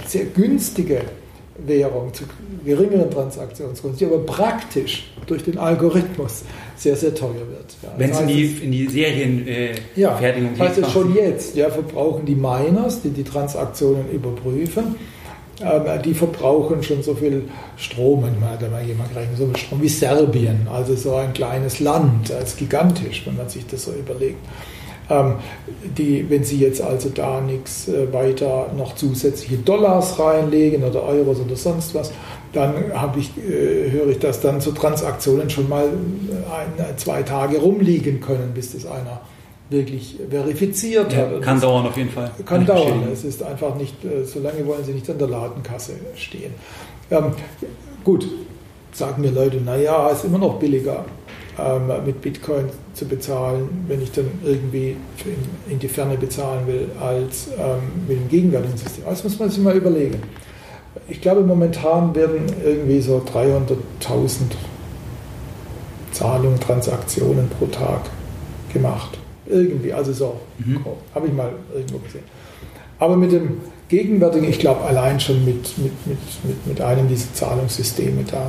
[0.07, 1.03] sehr günstige
[1.59, 2.25] Währung zu
[2.65, 6.43] geringeren Transaktionskosten, die aber praktisch durch den Algorithmus
[6.77, 7.77] sehr, sehr teuer wird.
[7.83, 9.47] Ja, Wenn es in die, in die Serienfertigung
[10.55, 14.97] äh, ja, heißt es schon jetzt, ja, verbrauchen die Miners, die die Transaktionen überprüfen,
[15.61, 17.45] äh, die verbrauchen schon so viel
[17.77, 21.79] Strom, manchmal hat mal jemand gerechnet, so viel Strom wie Serbien, also so ein kleines
[21.79, 24.39] Land, als gigantisch, wenn man sich das so überlegt.
[25.11, 25.35] Ähm,
[25.99, 31.41] die, wenn Sie jetzt also da nichts äh, weiter noch zusätzliche Dollars reinlegen oder Euros
[31.41, 32.11] oder sonst was,
[32.53, 32.75] dann
[33.19, 38.21] ich, äh, höre ich, dass dann so Transaktionen schon mal äh, ein, zwei Tage rumliegen
[38.21, 39.21] können, bis das einer
[39.69, 41.43] wirklich verifiziert ja, hat.
[41.43, 42.31] Kann dauern auf jeden Fall.
[42.47, 43.09] Kann dauern.
[43.13, 46.53] Es ist einfach nicht, so lange wollen Sie nicht an der Ladenkasse stehen.
[47.11, 47.33] Ähm,
[48.05, 48.29] gut,
[48.93, 51.05] sagen mir Leute, naja, ist immer noch billiger
[51.59, 56.89] ähm, mit Bitcoin zu bezahlen, wenn ich dann irgendwie in, in die Ferne bezahlen will,
[57.01, 59.05] als ähm, mit dem gegenwärtigen System.
[59.07, 60.21] Das muss man sich mal überlegen.
[61.09, 63.77] Ich glaube, momentan werden irgendwie so 300.000
[66.13, 68.03] Zahlungen, Transaktionen pro Tag
[68.73, 69.19] gemacht.
[69.47, 70.41] Irgendwie, also so.
[70.59, 70.81] Mhm.
[71.15, 72.25] Habe ich mal irgendwo gesehen.
[72.99, 77.33] Aber mit dem gegenwärtigen, ich glaube allein schon mit, mit, mit, mit, mit einem dieser
[77.35, 78.47] Zahlungssysteme da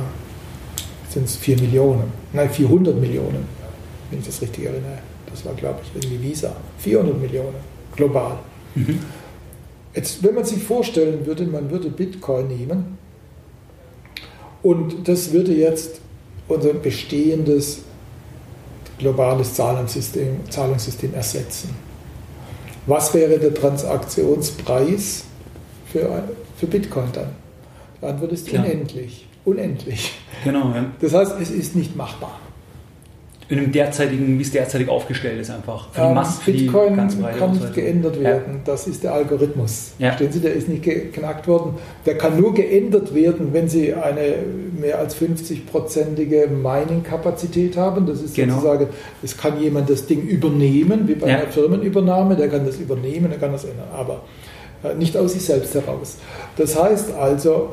[1.16, 3.48] sind es 4 Millionen, nein 400 Millionen,
[4.10, 4.98] wenn ich das richtig erinnere.
[5.30, 6.54] Das war, glaube ich, irgendwie Visa.
[6.76, 7.56] 400 Millionen,
[7.94, 8.38] global.
[8.74, 9.00] Mhm.
[9.94, 12.98] Jetzt, wenn man sich vorstellen würde, man würde Bitcoin nehmen
[14.62, 16.02] und das würde jetzt
[16.48, 17.78] unser bestehendes
[18.98, 21.70] globales Zahlungssystem, Zahlungssystem ersetzen.
[22.84, 25.24] Was wäre der Transaktionspreis
[25.90, 26.24] für,
[26.58, 27.30] für Bitcoin dann?
[28.02, 28.66] Die Antwort ist Klar.
[28.66, 30.12] unendlich unendlich.
[30.44, 30.84] Genau, ja.
[31.00, 32.38] Das heißt, es ist nicht machbar.
[33.48, 35.88] In dem derzeitigen, wie es derzeitig aufgestellt ist, einfach.
[35.92, 38.54] Für die ähm, Masse, Bitcoin kann nicht geändert werden.
[38.54, 38.60] Ja.
[38.64, 39.92] Das ist der Algorithmus.
[40.00, 40.08] Ja.
[40.08, 41.76] Verstehen Sie, der ist nicht geknackt worden.
[42.04, 44.34] Der kann nur geändert werden, wenn Sie eine
[44.80, 48.04] mehr als 50-prozentige Mining-Kapazität haben.
[48.06, 48.54] Das ist genau.
[48.54, 48.88] sozusagen,
[49.22, 51.36] es kann jemand das Ding übernehmen, wie bei ja.
[51.36, 54.22] einer Firmenübernahme, der kann das übernehmen, der kann das ändern, aber
[54.82, 56.16] äh, nicht aus sich selbst heraus.
[56.56, 57.70] Das heißt also,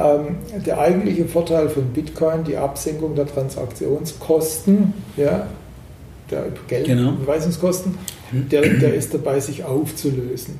[0.00, 5.46] ähm, der eigentliche Vorteil von Bitcoin, die Absenkung der Transaktionskosten, ja,
[6.30, 7.98] der Geldüberweisungskosten,
[8.30, 8.44] genau.
[8.50, 10.54] der, der ist dabei, sich aufzulösen.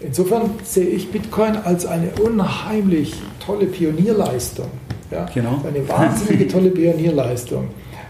[0.00, 4.70] Insofern sehe ich Bitcoin als eine unheimlich tolle Pionierleistung.
[5.10, 5.26] Ja?
[5.32, 5.62] Genau.
[5.66, 7.68] Eine wahnsinnige tolle Pionierleistung.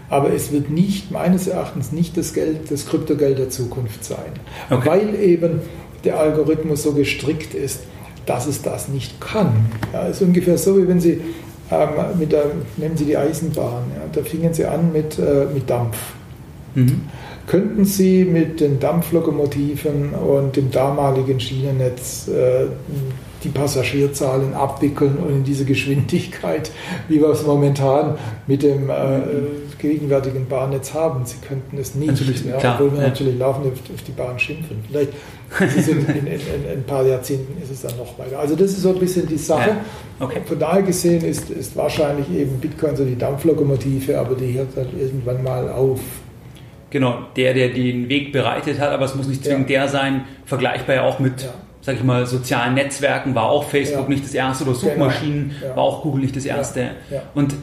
[0.09, 4.31] Aber es wird nicht, meines Erachtens, nicht das Geld, das Kryptogeld der Zukunft sein.
[4.69, 4.89] Okay.
[4.89, 5.61] Weil eben
[6.03, 7.81] der Algorithmus so gestrickt ist,
[8.27, 9.71] dass es das nicht kann.
[9.91, 11.19] Ja, ist ungefähr so, wie wenn Sie
[11.71, 12.45] ähm, mit der,
[12.77, 15.97] nehmen Sie die Eisenbahn, ja, da fingen Sie an mit, äh, mit Dampf.
[16.75, 17.01] Mhm.
[17.47, 22.67] Könnten Sie mit den Dampflokomotiven und dem damaligen Schienennetz äh,
[23.47, 26.71] die Passagierzahlen abwickeln und in diese Geschwindigkeit,
[27.07, 28.93] wie wir es momentan mit dem äh,
[29.79, 31.25] gegenwärtigen Bahnnetz haben.
[31.25, 33.07] Sie könnten es nicht, natürlich, ja, klar, obwohl wir ja.
[33.07, 34.83] natürlich laufend auf, auf die Bahn schimpfen.
[34.87, 35.13] Vielleicht
[35.87, 36.39] in, in, in,
[36.71, 38.39] ein paar Jahrzehnten ist es dann noch weiter.
[38.39, 39.69] Also das ist so ein bisschen die Sache.
[39.69, 40.41] Ja, okay.
[40.45, 44.87] Von daher gesehen ist, ist wahrscheinlich eben Bitcoin so die Dampflokomotive, aber die hört dann
[44.99, 46.01] irgendwann mal auf.
[46.89, 49.81] Genau, der, der den Weg bereitet hat, aber es muss nicht zwingend Ja.
[49.81, 51.53] der sein, vergleichbar ja auch mit, Ja.
[51.87, 54.09] Sag ich mal, sozialen Netzwerken, war auch Facebook Ja.
[54.09, 55.69] nicht das erste oder Suchmaschinen, Genau.
[55.71, 55.75] Ja.
[55.77, 56.81] war auch Google nicht das erste.
[57.09, 57.23] Ja.
[57.33, 57.55] Und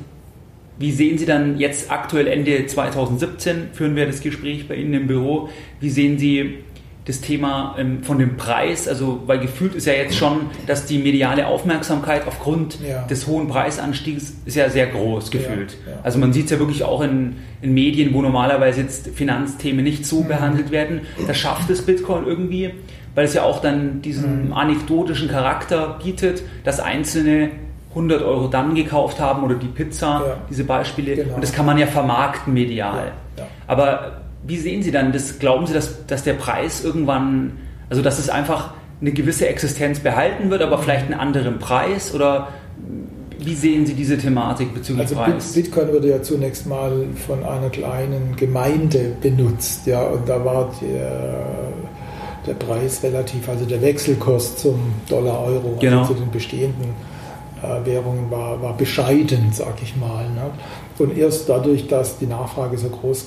[0.78, 5.06] wie sehen Sie dann jetzt aktuell Ende 2017, führen wir das Gespräch bei Ihnen im
[5.06, 6.54] Büro, wie sehen Sie
[7.04, 10.96] das Thema ähm, von dem Preis, also weil gefühlt ist ja jetzt schon, dass die
[10.96, 12.78] mediale Aufmerksamkeit aufgrund
[13.10, 15.76] des hohen Preisanstiegs ist ja sehr groß gefühlt.
[16.02, 19.98] Also man sieht es ja wirklich auch in, in Medien, wo normalerweise jetzt Finanzthemen nicht
[20.00, 20.04] Mhm.
[20.04, 21.02] so behandelt werden.
[21.26, 22.70] Da schafft es Bitcoin irgendwie,
[23.14, 24.52] weil es ja auch dann diesen Mhm.
[24.52, 27.50] anekdotischen Charakter bietet, dass einzelne
[27.94, 30.36] 100 Euro dann gekauft haben oder die Pizza, Ja.
[30.50, 31.14] diese Beispiele.
[31.14, 31.34] Genau.
[31.36, 33.12] Und das kann man ja vermarkten medial.
[33.36, 33.48] Ja, ja.
[33.68, 35.38] Aber wie sehen Sie dann das?
[35.38, 37.52] Glauben Sie, dass, dass der Preis irgendwann,
[37.88, 42.12] also dass es einfach eine gewisse Existenz behalten wird, aber vielleicht einen anderen Preis?
[42.14, 42.48] Oder
[43.38, 45.52] wie sehen Sie diese Thematik bezüglich Also Preis?
[45.52, 50.70] Bit- Bitcoin wurde ja zunächst mal von einer kleinen Gemeinde benutzt, ja, und da war
[50.80, 51.44] der,
[52.46, 56.00] der Preis relativ, also der Wechselkurs zum Dollar-Euro, Genau.
[56.00, 56.94] also zu den bestehenden
[57.62, 60.24] äh, Währungen war, war bescheiden, sag ich mal.
[60.30, 60.50] Ne?
[60.98, 63.22] Und erst dadurch, dass die Nachfrage so groß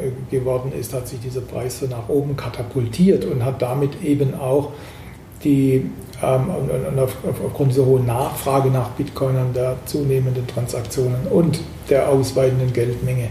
[0.00, 4.34] äh, geworden ist, hat sich dieser Preis so nach oben katapultiert und hat damit eben
[4.34, 4.70] auch
[5.44, 5.90] die
[6.22, 11.26] ähm, und, und auf, auf, aufgrund dieser hohen Nachfrage nach Bitcoin und der zunehmenden Transaktionen
[11.30, 13.28] und der ausweitenden Geldmenge,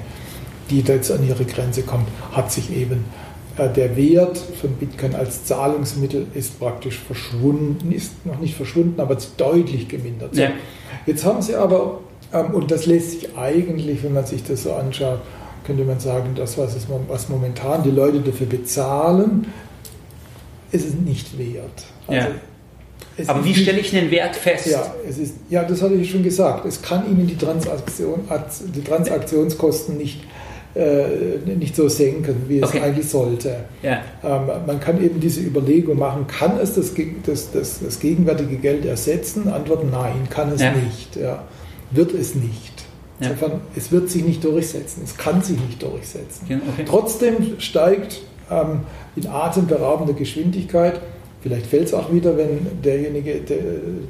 [0.69, 3.26] die da jetzt an ihre Grenze kommt, hat sich eben äh,
[3.65, 9.87] der Wert von Bitcoin als Zahlungsmittel ist praktisch verschwunden, ist noch nicht verschwunden, aber deutlich
[9.87, 10.35] gemindert.
[10.35, 10.51] Ja.
[11.07, 11.99] Jetzt haben sie aber,
[12.33, 15.19] ähm, und das lässt sich eigentlich, wenn man sich das so anschaut,
[15.65, 19.47] könnte man sagen, das, was, es, was momentan die Leute dafür bezahlen,
[20.71, 21.83] ist es nicht wert.
[22.09, 22.27] Ja.
[23.17, 24.67] es aber wie nicht- stelle ich einen Wert fest?
[24.67, 26.65] ja, es ist, ja, das hatte ich schon gesagt.
[26.65, 28.21] Es kann Ihnen die, Transaktion,
[28.75, 30.21] die Transaktionskosten nicht,
[30.77, 32.81] äh, nicht so senken, wie es Okay.
[32.81, 33.55] eigentlich sollte.
[33.81, 34.01] Ja.
[34.23, 36.93] Ähm, man kann eben diese Überlegung machen, kann es das,
[37.25, 39.47] das, das, das gegenwärtige Geld ersetzen?
[39.49, 40.71] Antwort nein, kann es Ja.
[40.71, 41.15] nicht.
[41.15, 41.43] Ja.
[41.91, 42.73] Wird es nicht.
[43.19, 46.45] Insofern, es wird sich nicht durchsetzen, es kann sich nicht durchsetzen.
[46.45, 46.83] Okay.
[46.87, 48.21] Trotzdem steigt
[48.51, 48.81] ähm,
[49.15, 51.01] in atemberaubender Geschwindigkeit.
[51.41, 53.57] Vielleicht fällt es auch wieder, wenn derjenige, der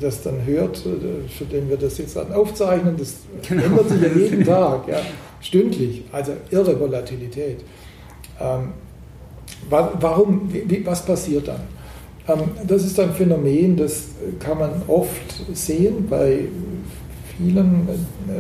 [0.02, 3.14] das dann hört, äh, für den wir das jetzt dann aufzeichnen, das
[3.48, 3.64] Genau.
[3.64, 4.98] ändert sich ja jeden Tag, ja,
[5.42, 7.60] stündlich, also irre Volatilität.
[8.40, 8.70] Ähm,
[9.70, 11.62] wa- warum, wie, was passiert dann?
[12.28, 14.04] Ähm, das ist ein Phänomen, das
[14.40, 15.12] kann man oft
[15.54, 16.40] sehen bei
[17.38, 17.88] vielen,
[18.28, 18.34] äh,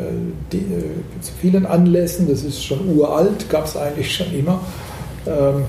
[0.51, 2.27] die, äh, zu vielen Anlässen.
[2.27, 4.59] Das ist schon uralt, gab es eigentlich schon immer.
[5.25, 5.63] Ähm,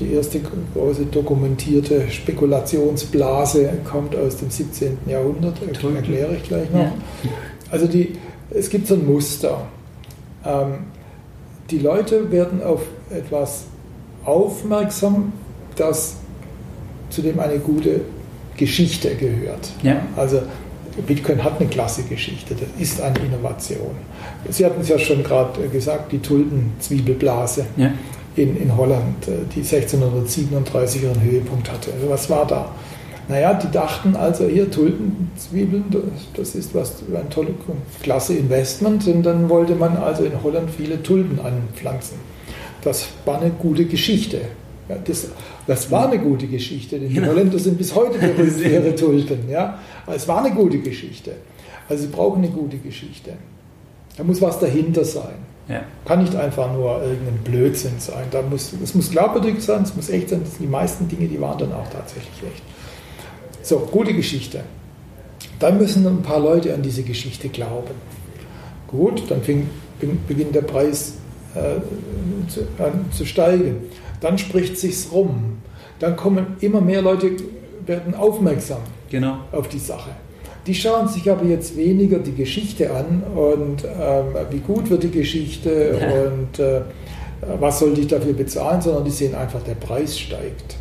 [0.00, 0.40] die erste
[0.74, 4.98] große dokumentierte Spekulationsblase kommt aus dem 17.
[5.06, 6.80] Jahrhundert, erkläre ich gleich noch.
[7.70, 8.12] Also die,
[8.50, 9.66] es gibt so ein Muster.
[10.46, 10.74] Ähm,
[11.70, 13.64] die Leute werden auf etwas
[14.24, 15.32] aufmerksam,
[15.76, 16.16] das
[17.10, 18.00] zu dem eine gute
[18.56, 19.70] Geschichte gehört.
[19.82, 19.96] Ja.
[20.16, 20.42] Also
[21.06, 23.90] Bitcoin hat eine klasse Geschichte, das ist eine Innovation.
[24.48, 27.90] Sie hatten es ja schon gerade gesagt, die Tulpenzwiebelblase Ja.
[28.36, 31.92] in, in Holland, äh, die 1637 ihren Höhepunkt hatte.
[31.94, 32.70] Also was war da?
[33.28, 36.02] Naja, die dachten also hier Tulpenzwiebeln, das,
[36.36, 37.54] das ist was ein tolles,
[38.02, 42.18] klasse Investment und dann wollte man also in Holland viele Tulpen anpflanzen.
[42.82, 44.40] Das war eine gute Geschichte.
[44.88, 45.28] Ja, das,
[45.66, 47.28] das war eine gute Geschichte, denn die Genau.
[47.28, 49.48] Holländer sind bis heute berühmt für ihre Tulpen.
[49.48, 49.78] Ja?
[50.06, 51.32] Es war eine gute Geschichte.
[51.88, 53.32] Also sie brauchen eine gute Geschichte.
[54.18, 55.34] Da muss was dahinter sein.
[55.68, 55.80] Ja.
[56.04, 58.24] Kann nicht einfach nur irgendein Blödsinn sein.
[58.30, 60.42] Da muss, es muss glaubwürdig sein, es muss echt sein.
[60.60, 62.62] Die meisten Dinge, die waren dann auch tatsächlich echt.
[63.64, 64.60] So, gute Geschichte.
[65.58, 67.94] Dann müssen ein paar Leute an diese Geschichte glauben.
[68.88, 69.66] Gut, dann fing,
[70.28, 71.14] beginnt der Preis
[71.54, 71.80] äh,
[72.50, 73.76] zu, an, zu steigen.
[74.20, 75.58] Dann spricht sich's rum.
[75.98, 77.30] Dann kommen immer mehr Leute,
[77.86, 79.38] werden aufmerksam Genau.
[79.52, 80.10] auf die Sache.
[80.66, 85.10] Die schauen sich aber jetzt weniger die Geschichte an und ähm, wie gut wird die
[85.10, 86.22] Geschichte Ja.
[86.28, 86.82] und äh,
[87.60, 90.76] was sollte ich dafür bezahlen, sondern die sehen einfach, der Preis steigt.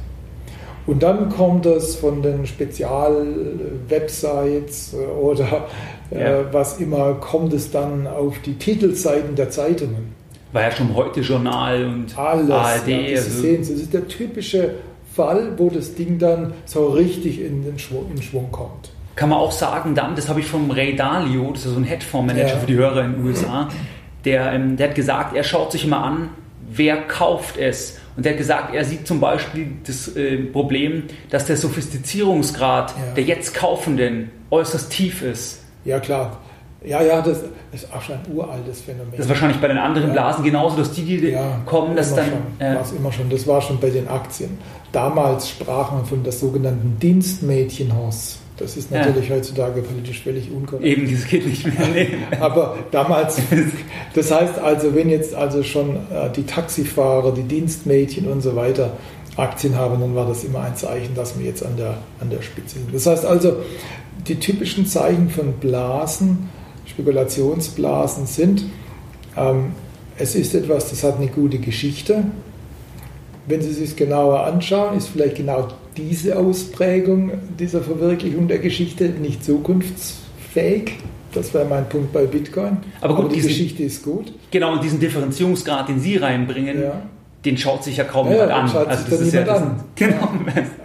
[0.86, 5.67] Und dann kommt es von den Spezial-Websites oder
[6.11, 6.53] äh, Ja.
[6.53, 10.13] was immer, kommt es dann auf die Titelseiten der Zeitungen.
[10.51, 12.49] War ja schon heute Journal und Alles.
[12.51, 12.88] ARD.
[12.88, 14.71] ja, das, also, sehen Sie, das ist der typische
[15.15, 18.91] Fall, wo das Ding dann so richtig in den Schwung, in Schwung kommt.
[19.15, 21.84] kann man auch sagen, dann, das habe ich vom Ray Dalio, das ist so ein
[21.84, 22.55] Hedgefondsmanager ja.
[22.57, 23.69] für die Hörer in den USA,
[24.25, 26.29] der, ähm, der hat gesagt, er schaut sich immer an,
[26.69, 27.99] wer kauft es.
[28.16, 33.14] Und er hat gesagt, er sieht zum Beispiel das äh, Problem, dass der Sophistizierungsgrad ja.
[33.16, 35.61] der jetzt Kaufenden äußerst tief ist.
[35.86, 36.39] Ja, klar.
[36.86, 37.39] Ja, ja, das
[37.72, 39.11] ist auch schon ein uraltes Phänomen.
[39.11, 40.14] Das ist wahrscheinlich bei den anderen ja.
[40.14, 42.30] Blasen genauso, dass die, die ja, kommen, dass dann.
[42.59, 43.30] Äh, war es immer schon.
[43.30, 44.57] Das war schon bei den Aktien.
[44.91, 48.39] Damals sprach man von der sogenannten Dienstmädchenhaus.
[48.64, 49.36] Das ist natürlich ja.
[49.36, 50.86] heutzutage politisch völlig unkorrekt.
[50.86, 51.88] Eben, das geht nicht mehr.
[51.93, 52.07] Nee.
[52.39, 53.38] Aber damals,
[54.14, 58.93] das heißt also, wenn jetzt also schon äh, die Taxifahrer, die Dienstmädchen und so weiter
[59.36, 62.41] Aktien haben, dann war das immer ein Zeichen, dass wir jetzt an der, an der
[62.41, 62.95] Spitze sind.
[62.95, 63.57] Das heißt also,
[64.30, 66.49] die typischen Zeichen von Blasen,
[66.86, 68.64] Spekulationsblasen sind,
[69.36, 69.74] ähm,
[70.18, 72.24] es ist etwas, das hat eine gute Geschichte.
[73.45, 75.68] Wenn Sie sich genauer anschauen, ist vielleicht genau
[75.98, 80.94] diese Ausprägung dieser Verwirklichung der Geschichte nicht zukunftsfähig.
[81.34, 82.78] Das wäre mein Punkt bei Bitcoin.
[83.02, 84.34] Aber, gut, Aber die diesen, Geschichte ist gut.
[84.52, 87.02] Genau, und diesen Differenzierungsgrad, den Sie reinbringen, ja.
[87.44, 88.68] den schaut sich ja kaum ja, jemand an.
[88.70, 89.84] Schaut also sich das niemand ja, an.
[89.96, 90.30] Genau.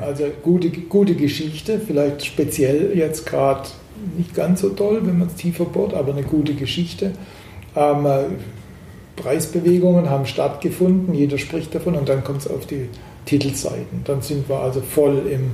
[0.01, 3.69] Also gute, gute Geschichte, vielleicht speziell jetzt gerade
[4.17, 7.13] nicht ganz so toll, wenn man es tiefer bohrt, aber eine gute Geschichte.
[7.77, 8.21] Ähm, äh,
[9.17, 12.89] Preisbewegungen haben stattgefunden, jeder spricht davon und dann kommt es auf die
[13.29, 14.03] Titelseiten.
[14.05, 15.51] Dann sind wir also voll im,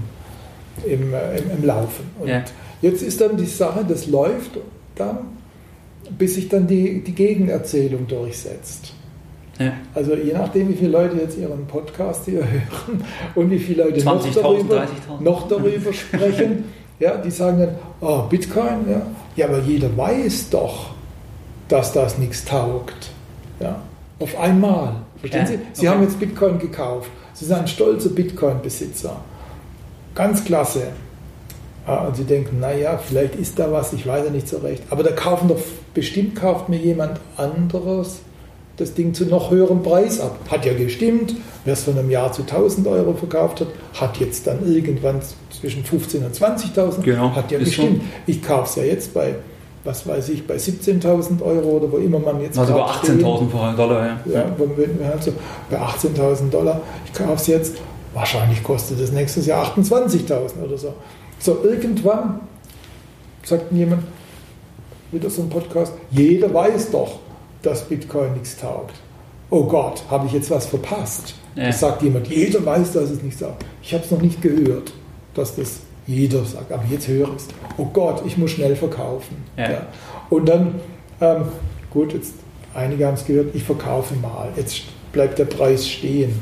[0.89, 2.05] im, äh, im, im Laufen.
[2.21, 2.45] Und ja.
[2.81, 4.53] jetzt ist dann die Sache, das läuft
[4.95, 5.19] dann,
[6.17, 8.93] bis sich dann die, die Gegenerzählung durchsetzt.
[9.59, 9.73] Ja.
[9.95, 13.05] Also je nachdem, wie viele Leute jetzt ihren Podcast hier hören
[13.35, 14.87] und wie viele Leute noch darüber,
[15.21, 16.65] noch darüber sprechen,
[17.01, 19.03] ja, die sagen dann, oh, Bitcoin, ja,
[19.35, 20.91] ja, aber jeder weiß doch,
[21.69, 23.11] dass das nichts taugt.
[23.59, 23.83] Ja,
[24.21, 24.97] auf einmal.
[25.19, 25.59] Verstehen ja, Sie?
[25.73, 25.89] Sie okay.
[25.89, 27.11] haben jetzt Bitcoin gekauft.
[27.35, 29.21] Sie sind ein stolzer Bitcoin-Besitzer.
[30.15, 30.89] Ganz klasse.
[31.87, 34.83] Und Sie denken, naja, vielleicht ist da was, ich weiß ja nicht so recht.
[34.89, 35.61] Aber da kaufen doch,
[35.93, 38.21] bestimmt kauft mir jemand anderes
[38.77, 40.37] das Ding zu noch höherem Preis ab.
[40.51, 44.47] Hat ja gestimmt, wer es von einem Jahr zu 1000 Euro verkauft hat, hat jetzt
[44.47, 45.21] dann irgendwann
[45.51, 47.03] zwischen 15.000 und 20.000.
[47.03, 47.35] Genau.
[47.35, 47.99] Hat ja gestimmt.
[47.99, 48.09] Schon.
[48.27, 49.37] Ich kaufe es ja jetzt bei,
[49.85, 52.59] was weiß ich, bei 17.000 Euro oder wo immer man jetzt.
[52.59, 54.21] Also bei 18.000 Dollar, ja.
[54.33, 54.45] Ja,
[55.13, 55.33] also
[55.71, 56.81] bei 18.000 Dollar.
[57.05, 57.77] Ich kaufe es jetzt,
[58.15, 60.95] wahrscheinlich kostet es nächstes Jahr 28.000 oder so.
[61.39, 62.41] So, irgendwann
[63.43, 64.05] sagt jemand,
[65.13, 67.19] wieder so ein Podcast, jeder weiß doch,
[67.63, 68.95] dass Bitcoin nichts taugt.
[69.51, 71.35] Oh Gott, habe ich jetzt was verpasst?
[71.55, 71.67] Ja.
[71.67, 73.65] Das sagt jemand, jeder weiß, dass es nichts taugt.
[73.83, 74.93] Ich habe es noch nicht gehört,
[75.35, 77.49] dass das jeder sagt, aber jetzt höre ich es.
[77.77, 79.37] Oh Gott, ich muss schnell verkaufen.
[79.57, 79.71] Ja.
[79.71, 79.87] Ja.
[80.31, 80.75] Und dann,
[81.21, 81.43] ähm,
[81.91, 82.35] gut, jetzt
[82.75, 84.49] einige haben es gehört, ich verkaufe mal.
[84.57, 84.83] Jetzt
[85.13, 86.41] bleibt der Preis stehen.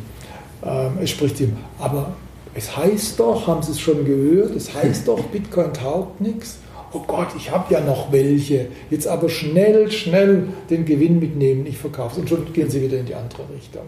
[0.64, 2.14] Ähm, es spricht ihm, aber
[2.54, 6.58] es heißt doch, haben Sie es schon gehört, es heißt doch, Bitcoin taugt nichts
[6.92, 11.78] oh Gott, ich habe ja noch welche, jetzt aber schnell, schnell den Gewinn mitnehmen, ich
[11.78, 12.18] verkaufe es.
[12.18, 13.82] Und schon gehen sie wieder in die andere Richtung.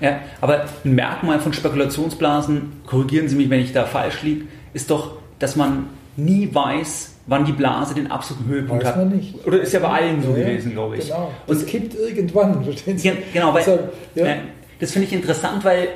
[0.00, 0.08] Ja.
[0.08, 4.90] ja, aber ein Merkmal von Spekulationsblasen, korrigieren Sie mich, wenn ich da falsch liege, ist
[4.90, 8.96] doch, dass man nie weiß, wann die Blase den absoluten Höhepunkt weiß hat.
[8.98, 9.46] Man nicht.
[9.46, 11.06] Oder ist ja bei allen so ja, gewesen, glaube ich.
[11.06, 11.30] Genau.
[11.46, 12.66] Und es kippt irgendwann.
[12.98, 14.24] Ja, genau, weil, ja.
[14.24, 14.36] äh,
[14.80, 15.88] das finde ich interessant, weil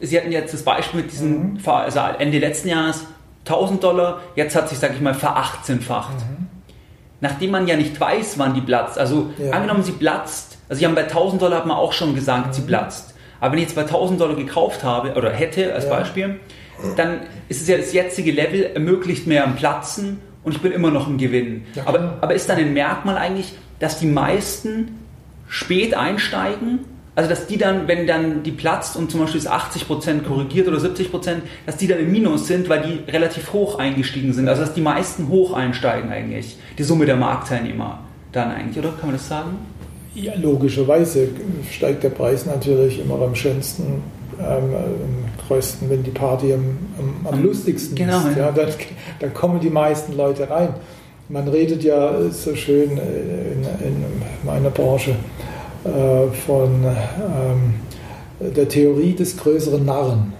[0.00, 1.58] Sie hatten jetzt das Beispiel mit diesem, mhm.
[1.64, 3.06] also Ende letzten Jahres,
[3.46, 6.16] 1000 Dollar, jetzt hat sich, sag ich mal, verachtzehnfacht.
[6.18, 6.46] Mhm.
[7.20, 9.52] Nachdem man ja nicht weiß, wann die platzt, also ja.
[9.52, 12.52] angenommen, sie platzt, also ich habe bei 1000 Dollar hat man auch schon gesagt, mhm.
[12.52, 13.14] sie platzt.
[13.40, 15.88] Aber wenn ich jetzt bei 1000 Dollar gekauft habe, oder hätte als.
[15.88, 16.40] Beispiel,
[16.96, 20.90] dann ist es ja das jetzige Level, ermöglicht mir am Platzen und ich bin immer
[20.90, 21.64] noch im Gewinn.
[21.74, 24.98] Ja, aber, aber ist dann ein Merkmal eigentlich, dass die meisten
[25.48, 26.80] spät einsteigen
[27.16, 30.78] also, dass die dann, wenn dann die platzt und zum Beispiel ist 80% korrigiert oder
[30.78, 34.48] 70%, dass die dann im Minus sind, weil die relativ hoch eingestiegen sind.
[34.48, 36.56] Also, dass die meisten hoch einsteigen eigentlich.
[36.76, 38.00] Die Summe der Marktteilnehmer
[38.32, 38.92] dann eigentlich, oder?
[38.94, 39.58] Kann man das sagen?
[40.16, 41.28] Ja, logischerweise
[41.70, 44.02] steigt der Preis natürlich immer am schönsten,
[44.40, 48.36] ähm, am größten, wenn die Party am, am, am lustigsten genau, ist.
[48.36, 48.68] Ja, dann,
[49.20, 50.70] dann kommen die meisten Leute rein.
[51.28, 54.04] Man redet ja so schön in, in
[54.44, 55.16] meiner Branche
[55.84, 57.74] äh, von ähm,
[58.54, 60.34] der Theorie des größeren Narren.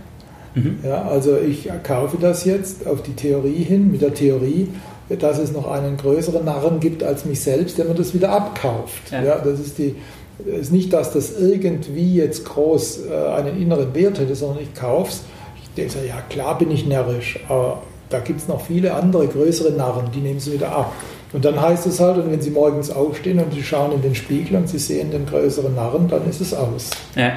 [0.54, 0.78] Mhm.
[0.84, 4.68] Ja, also ich kaufe das jetzt auf die Theorie hin, mit der Theorie,
[5.08, 9.10] dass es noch einen größeren Narren gibt als mich selbst, der mir das wieder abkauft.
[9.10, 9.22] Ja.
[9.22, 9.96] ja das ist die
[10.44, 15.10] ist nicht, dass das irgendwie jetzt groß äh, einen inneren Wert hätte, sondern ich kaufe
[15.10, 15.22] es.
[15.62, 19.72] Ich denke, ja klar bin ich närrisch, aber da gibt es noch viele andere größere
[19.72, 20.92] Narren, die nehmen es wieder ab.
[21.32, 24.14] Und dann heißt es halt, und wenn Sie morgens aufstehen und Sie schauen in den
[24.14, 26.90] Spiegel und Sie sehen den größeren Narren, dann ist es aus.
[27.16, 27.32] Ja.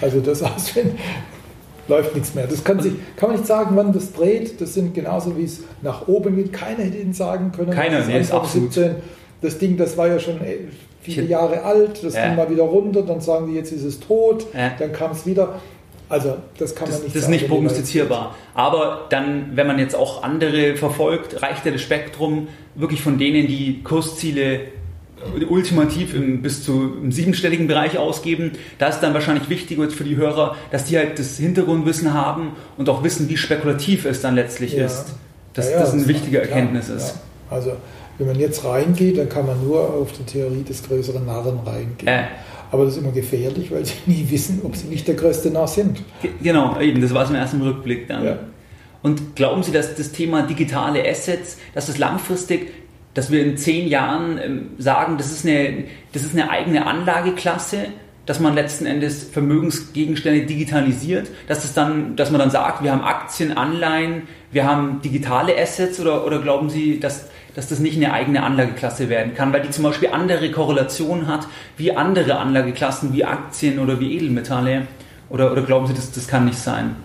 [0.00, 0.42] Also das
[0.74, 0.92] wenn,
[1.86, 2.46] läuft nichts mehr.
[2.46, 4.58] Das kann, sich, kann man nicht sagen, wann das dreht.
[4.60, 6.52] Das sind genauso wie es nach oben geht.
[6.54, 7.72] Keiner hätte Ihnen sagen können.
[7.72, 8.72] Keiner, nee, ist absolut.
[8.72, 8.96] 17,
[9.40, 10.58] das Ding, das war ja schon äh,
[11.02, 12.26] viele Jahre alt, das ja.
[12.26, 14.72] ging mal wieder runter, dann sagen die, jetzt ist es tot, ja.
[14.78, 15.60] dann kam es wieder.
[16.08, 18.34] Also das kann das, man nicht Das ist nicht prognostizierbar.
[18.54, 23.46] Aber dann, wenn man jetzt auch andere verfolgt, reicht ja das Spektrum wirklich von denen,
[23.46, 24.62] die Kursziele
[25.48, 28.52] ultimativ im, bis zu im siebenstelligen Bereich ausgeben.
[28.78, 32.88] Da ist dann wahrscheinlich wichtig für die Hörer, dass die halt das Hintergrundwissen haben und
[32.88, 34.86] auch wissen, wie spekulativ es dann letztlich ja.
[34.86, 35.06] ist.
[35.52, 37.14] Dass ja, das eine wichtige Erkenntnis klar, ist.
[37.50, 37.72] Also
[38.20, 42.06] wenn man jetzt reingeht, dann kann man nur auf die Theorie des größeren Narren reingehen.
[42.06, 42.24] Äh.
[42.70, 45.66] Aber das ist immer gefährlich, weil sie nie wissen, ob sie nicht der größte Narr
[45.66, 46.02] sind.
[46.42, 48.24] Genau, eben, das war es im ersten Rückblick dann.
[48.24, 48.38] Ja.
[49.02, 52.70] Und glauben Sie, dass das Thema digitale Assets, dass das langfristig,
[53.14, 57.86] dass wir in zehn Jahren ähm, sagen, das ist, eine, das ist eine eigene Anlageklasse,
[58.26, 63.02] dass man letzten Endes Vermögensgegenstände digitalisiert, dass es dann, dass man dann sagt, wir haben
[63.02, 68.12] Aktien, Anleihen, wir haben digitale Assets oder, oder glauben Sie, dass dass das nicht eine
[68.12, 71.46] eigene Anlageklasse werden kann, weil die zum Beispiel andere Korrelationen hat
[71.76, 74.86] wie andere Anlageklassen wie Aktien oder wie Edelmetalle?
[75.28, 76.96] Oder, oder glauben Sie, dass das kann nicht sein?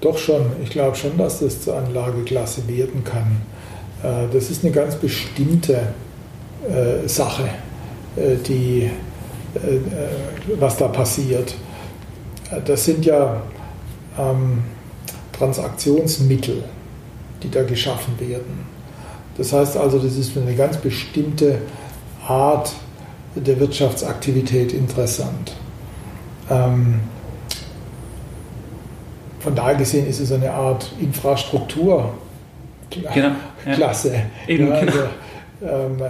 [0.00, 0.46] Doch schon.
[0.62, 3.42] Ich glaube schon, dass das zur Anlageklasse werden kann.
[4.02, 5.74] Äh, das ist eine ganz bestimmte
[6.68, 7.48] äh, Sache,
[8.16, 8.90] äh, die,
[10.60, 11.56] was da passiert.
[12.64, 13.42] Das sind ja
[14.16, 14.62] ähm,
[15.32, 16.62] Transaktionsmittel,
[17.42, 18.66] die da geschaffen werden.
[19.36, 21.58] Das heißt also, das ist für eine ganz bestimmte
[22.26, 22.72] Art
[23.34, 25.54] der Wirtschaftsaktivität interessant.
[26.50, 27.00] Ähm,
[29.38, 32.10] von daher gesehen ist es eine Art Infrastrukturklasse.
[32.90, 34.22] Genau, ja.
[34.46, 34.98] Eben, ja, also,
[35.60, 35.72] genau.
[35.74, 36.00] ähm,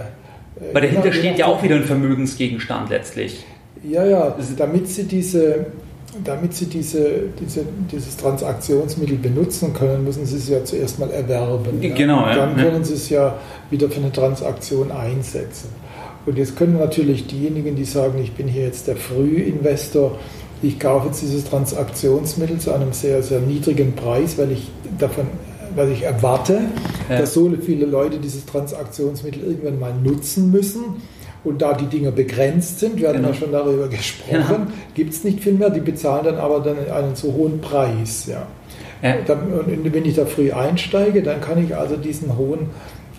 [0.73, 3.45] Weil dahinter genau, steht ja auch wieder ein Vermögensgegenstand letztlich.
[3.83, 5.67] Ja, ja, damit sie diese
[6.23, 11.81] damit Sie diese, diese, dieses Transaktionsmittel benutzen können, müssen Sie es ja zuerst mal erwerben.
[11.81, 11.93] Ja?
[11.93, 12.23] Genau.
[12.23, 12.63] Und dann ja.
[12.63, 13.35] können Sie es ja
[13.69, 15.69] wieder für eine Transaktion einsetzen.
[16.25, 20.19] Und jetzt können natürlich diejenigen, die sagen, ich bin hier jetzt der Frühinvestor,
[20.61, 25.27] ich kaufe jetzt dieses Transaktionsmittel zu einem sehr, sehr niedrigen Preis, weil ich davon
[25.73, 26.59] weil ich erwarte,
[27.09, 27.19] ja.
[27.19, 30.81] dass so viele Leute dieses Transaktionsmittel irgendwann mal nutzen müssen
[31.43, 33.29] und da die Dinge begrenzt sind, wir hatten genau.
[33.29, 34.67] ja schon darüber gesprochen, genau.
[34.93, 35.71] gibt es nicht viel mehr.
[35.71, 38.27] Die bezahlen dann aber dann einen zu hohen Preis.
[38.27, 38.47] Ja.
[39.01, 39.15] ja.
[39.33, 42.69] Und wenn ich da früh einsteige, dann kann ich also diesen hohen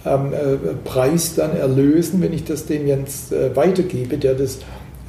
[0.06, 4.58] ähm, äh, Preis dann erlösen, wenn ich das dem jetzt äh, weitergebe, der das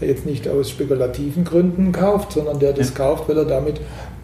[0.01, 2.95] jetzt nicht aus spekulativen Gründen kauft, sondern der das ja.
[2.95, 3.79] kauft, weil er damit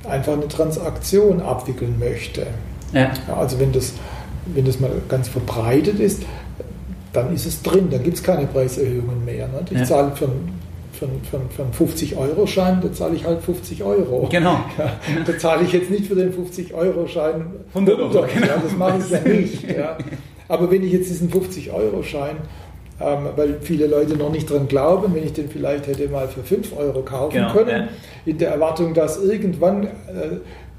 [0.08, 2.48] einfach eine Transaktion abwickeln möchte.
[2.92, 3.12] Ja.
[3.38, 3.94] also wenn das,
[4.48, 6.24] wenn das mal ganz verbreitet ist,
[7.14, 9.48] dann ist es drin, dann gibt es keine Preiserhöhungen mehr.
[9.48, 9.66] Ne?
[9.70, 9.84] Ich ja.
[9.86, 10.28] zahle für,
[10.94, 14.28] für, für, für einen 50-Euro-Schein, da zahle ich halt 50 Euro.
[14.32, 14.60] Genau.
[14.78, 14.92] Ja,
[15.26, 18.10] da zahle ich jetzt nicht für den 50-Euro-Schein 100 Euro.
[18.10, 18.46] Genau.
[18.46, 19.64] Ja, das mache ich ja nicht.
[19.70, 19.98] Ja.
[20.48, 22.38] Aber wenn ich jetzt diesen 50-Euro-Schein,
[23.02, 26.44] ähm, weil viele Leute noch nicht dran glauben, wenn ich den vielleicht hätte mal für
[26.44, 27.90] 5 Euro kaufen genau, können,
[28.26, 29.90] in der Erwartung, dass irgendwann äh,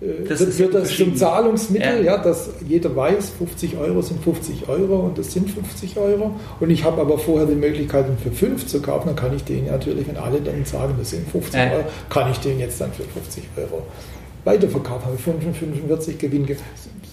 [0.01, 2.17] das wird, wird das zum Zahlungsmittel, ja.
[2.17, 2.23] ja.
[2.23, 6.37] dass jeder weiß, 50 Euro sind 50 Euro und das sind 50 Euro.
[6.59, 9.45] Und ich habe aber vorher die Möglichkeit, ihn für 5 zu kaufen, dann kann ich
[9.45, 11.73] den natürlich, wenn alle dann sagen, das sind 50 ja.
[11.73, 13.83] Euro, kann ich den jetzt dann für 50 Euro
[14.45, 15.05] weiterverkaufen.
[15.05, 16.49] Habe ich 45 Gewinn.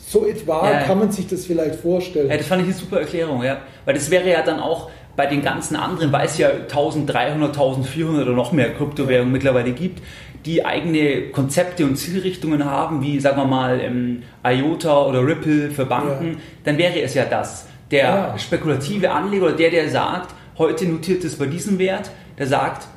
[0.07, 2.29] So etwa ja, kann man sich das vielleicht vorstellen.
[2.29, 3.57] Ja, das fand ich eine super Erklärung, ja.
[3.83, 8.27] Weil das wäre ja dann auch bei den ganzen anderen, weil es ja 1300, 1400
[8.27, 10.01] oder noch mehr Kryptowährungen mittlerweile gibt,
[10.45, 15.85] die eigene Konzepte und Zielrichtungen haben, wie sagen wir mal ähm, IOTA oder Ripple für
[15.85, 16.39] Banken, ja.
[16.63, 17.65] dann wäre es ja das.
[17.91, 18.37] Der ja.
[18.37, 22.87] spekulative Anleger oder der, der sagt, heute notiert es bei diesem Wert, der sagt,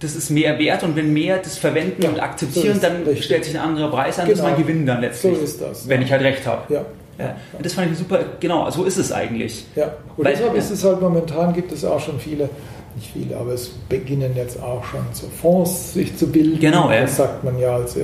[0.00, 3.24] das ist mehr wert und wenn mehr das verwenden ja, und akzeptieren, so dann richtig.
[3.24, 4.36] stellt sich ein anderer Preis an, genau.
[4.36, 5.36] das ist mein Gewinn dann letztlich.
[5.36, 5.88] So ist das.
[5.88, 6.72] Wenn ich halt recht habe.
[6.72, 6.84] Ja.
[7.20, 7.36] Ja.
[7.52, 9.66] Und das fand ich super, genau, so ist es eigentlich.
[9.76, 12.48] Ja, und Weil, deshalb ist es halt momentan, gibt es auch schon viele
[12.96, 16.58] nicht viele, aber es beginnen jetzt auch schon so Fonds sich zu bilden.
[16.58, 17.02] Genau, ja.
[17.02, 18.00] Das sagt man ja, also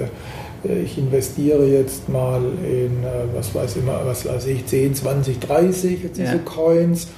[0.65, 5.41] ich investiere jetzt mal in, äh, was weiß ich immer, was weiß ich, 10, 20,
[5.41, 6.39] 30 diese ja.
[6.39, 7.09] Coins.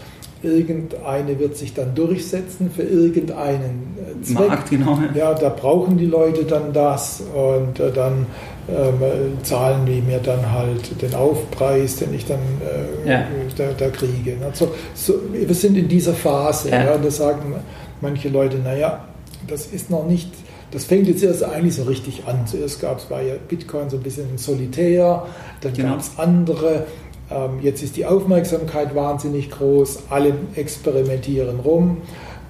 [0.41, 4.49] Irgendeine wird sich dann durchsetzen für irgendeinen äh, Zweck.
[4.49, 4.99] Markt, genau.
[5.15, 8.27] Ja, da brauchen die Leute dann das und dann
[8.69, 13.27] ähm, zahlen die mir dann halt den Aufpreis, den ich dann äh, ja.
[13.57, 14.37] da, da, kriege.
[14.45, 16.71] Also, so, wir sind in dieser Phase.
[16.71, 16.85] Ja.
[16.85, 17.55] Ja, und da sagen
[18.01, 19.05] manche Leute, naja,
[19.47, 20.31] das ist noch nicht,
[20.71, 22.47] das fängt jetzt erst eigentlich so richtig an.
[22.47, 25.27] Zuerst gab es, war ja Bitcoin so ein bisschen solitär,
[25.63, 25.91] dann genau.
[25.91, 26.87] gab es andere.
[27.31, 31.99] Ähm, jetzt ist die Aufmerksamkeit wahnsinnig groß, alle experimentieren rum.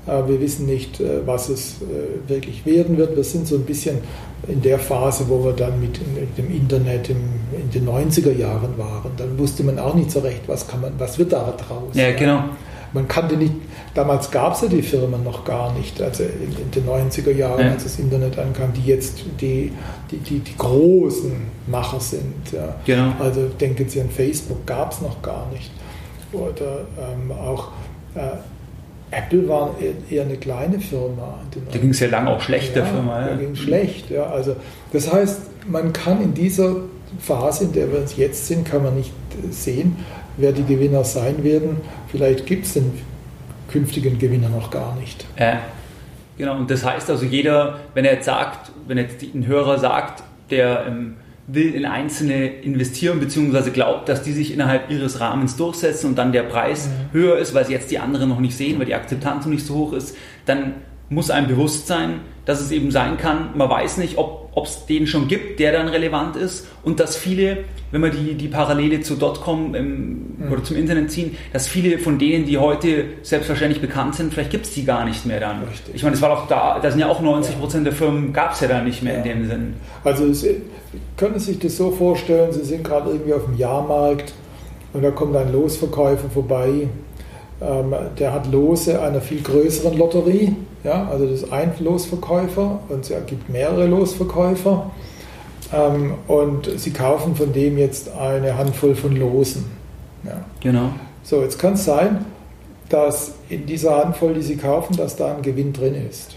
[0.08, 1.76] Wir wissen nicht, was es
[2.26, 3.14] wirklich werden wird.
[3.16, 3.98] Wir sind so ein bisschen
[4.46, 5.98] in der Phase, wo wir dann mit,
[6.36, 9.10] dem Internet in den 90er Jahren waren.
[9.16, 11.94] Dann wusste man auch nicht so recht, was, kann man, was wird da draus.
[11.94, 12.44] Ja, genau.
[12.92, 13.52] Man kannte nicht,
[13.94, 17.60] damals gab es ja die Firmen noch gar nicht, also in, in den 90er Jahren,
[17.60, 17.72] ja.
[17.72, 19.72] als das Internet ankam, die jetzt die,
[20.10, 21.32] die, die, die großen
[21.66, 22.52] Macher sind.
[22.52, 22.76] Ja.
[22.86, 23.12] Genau.
[23.18, 25.70] Also denken Sie an Facebook, gab es noch gar nicht.
[26.32, 27.68] Oder ähm, auch
[28.14, 28.20] äh,
[29.10, 29.74] Apple war
[30.10, 31.40] eher eine kleine Firma.
[31.72, 33.20] Da ging es ja lange auch schlecht, ja, der Firma.
[33.20, 33.28] Ja.
[33.28, 34.24] Da ging schlecht, ja.
[34.24, 34.56] Also,
[34.92, 36.76] das heißt, man kann in dieser
[37.18, 39.12] Phase, in der wir uns jetzt sind, kann man nicht
[39.50, 39.96] sehen,
[40.36, 41.78] wer die Gewinner sein werden.
[42.08, 42.92] Vielleicht gibt es den
[43.70, 45.24] künftigen Gewinner noch gar nicht.
[45.38, 45.60] Ja,
[46.36, 46.56] genau.
[46.56, 50.84] Und das heißt also, jeder, wenn er jetzt sagt, wenn jetzt ein Hörer sagt, der
[50.86, 51.16] ähm,
[51.48, 56.30] will in einzelne investieren, beziehungsweise glaubt, dass die sich innerhalb ihres Rahmens durchsetzen und dann
[56.30, 57.18] der Preis mhm.
[57.18, 59.66] höher ist, weil sie jetzt die anderen noch nicht sehen, weil die Akzeptanz noch nicht
[59.66, 60.74] so hoch ist, dann
[61.08, 65.06] muss einem bewusst sein, dass es eben sein kann, man weiß nicht, ob es den
[65.06, 67.58] schon gibt, der dann relevant ist und dass viele,
[67.90, 70.52] wenn wir die, die Parallele zu Dotcom ähm, mhm.
[70.52, 74.66] oder zum Internet ziehen, dass viele von denen, die heute selbstverständlich bekannt sind, vielleicht gibt
[74.66, 75.62] es die gar nicht mehr dann.
[75.64, 75.94] Richtig.
[75.94, 77.90] Ich meine, das war doch da, da sind ja auch 90 Prozent ja.
[77.90, 79.18] der Firmen, gab es ja da nicht mehr ja.
[79.18, 79.74] in dem Sinn.
[80.04, 80.44] Also es,
[81.16, 84.32] können Sie sich das so vorstellen, Sie sind gerade irgendwie auf dem Jahrmarkt
[84.92, 86.88] und da kommt ein Losverkäufer vorbei,
[87.60, 90.54] ähm, der hat Lose einer viel größeren Lotterie,
[90.84, 94.90] ja, also das ist ein Losverkäufer und es gibt mehrere Losverkäufer
[95.72, 99.66] ähm, und Sie kaufen von dem jetzt eine Handvoll von Losen.
[100.24, 100.44] Ja.
[100.60, 100.90] Genau.
[101.22, 102.24] So, jetzt kann es sein,
[102.88, 106.36] dass in dieser Handvoll, die Sie kaufen, dass da ein Gewinn drin ist.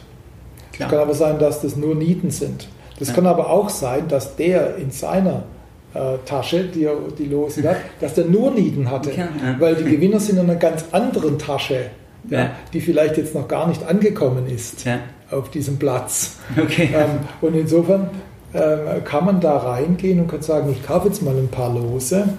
[0.74, 2.68] Es kann aber sein, dass das nur Nieten sind.
[2.98, 3.14] Das ja.
[3.14, 5.44] kann aber auch sein, dass der in seiner
[5.94, 9.12] äh, Tasche, die er die Lose hat, dass der nur Nieten hatte.
[9.12, 9.56] Ja, ja.
[9.60, 11.86] Weil die Gewinner sind in einer ganz anderen Tasche,
[12.74, 14.86] die vielleicht jetzt noch gar nicht angekommen ist
[15.32, 16.38] auf diesem Platz.
[16.58, 16.90] Okay.
[16.96, 18.10] Ähm, und insofern
[18.54, 22.30] ähm, kann man da reingehen und kann sagen, ich kaufe jetzt mal ein paar Lose,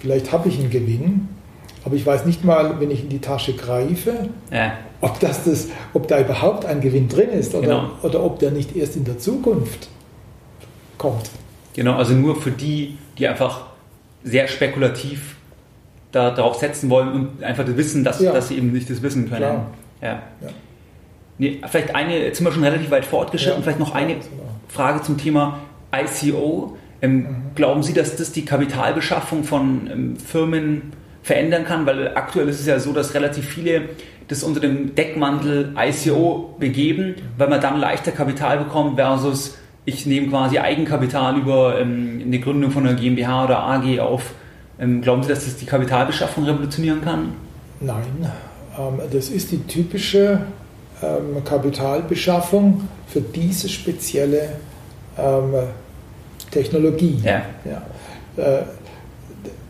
[0.00, 1.28] vielleicht habe ich einen Gewinn,
[1.84, 4.28] aber ich weiß nicht mal, wenn ich in die Tasche greife,
[5.00, 7.90] ob, das das, ob da überhaupt ein Gewinn drin ist oder, genau.
[8.02, 9.88] oder ob der nicht erst in der Zukunft
[10.96, 11.30] kommt.
[11.74, 13.66] Genau, also nur für die, die einfach
[14.24, 15.36] sehr spekulativ
[16.12, 18.32] da, darauf setzen wollen und einfach wissen, dass, ja.
[18.32, 19.42] dass sie eben nicht das wissen können.
[19.42, 19.66] Klar.
[20.00, 20.22] Ja.
[20.40, 20.48] ja.
[21.38, 23.62] Nee, vielleicht eine, jetzt sind wir schon relativ weit fortgeschritten, ja.
[23.62, 24.16] vielleicht noch eine
[24.68, 25.58] Frage zum Thema
[25.94, 26.76] ICO.
[27.00, 27.26] Ähm, mhm.
[27.54, 30.92] Glauben Sie, dass das die Kapitalbeschaffung von ähm, Firmen
[31.22, 31.86] verändern kann?
[31.86, 33.82] Weil aktuell ist es ja so, dass relativ viele
[34.26, 40.28] das unter dem Deckmantel ICO begeben, weil man dann leichter Kapital bekommt versus ich nehme
[40.28, 44.34] quasi Eigenkapital über ähm, eine Gründung von einer GmbH oder AG auf.
[44.80, 47.32] Ähm, glauben Sie, dass das die Kapitalbeschaffung revolutionieren kann?
[47.80, 48.30] Nein,
[48.78, 50.40] ähm, das ist die typische
[51.02, 54.50] ähm, Kapitalbeschaffung für diese spezielle
[55.18, 55.54] ähm,
[56.50, 57.20] Technologie.
[57.24, 57.42] Ja.
[57.64, 57.82] Ja.
[58.42, 58.62] Äh,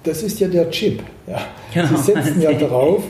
[0.05, 1.03] das ist ja der Chip.
[1.27, 1.41] Ja.
[1.73, 1.97] Genau.
[1.97, 3.05] Sie setzen ja darauf,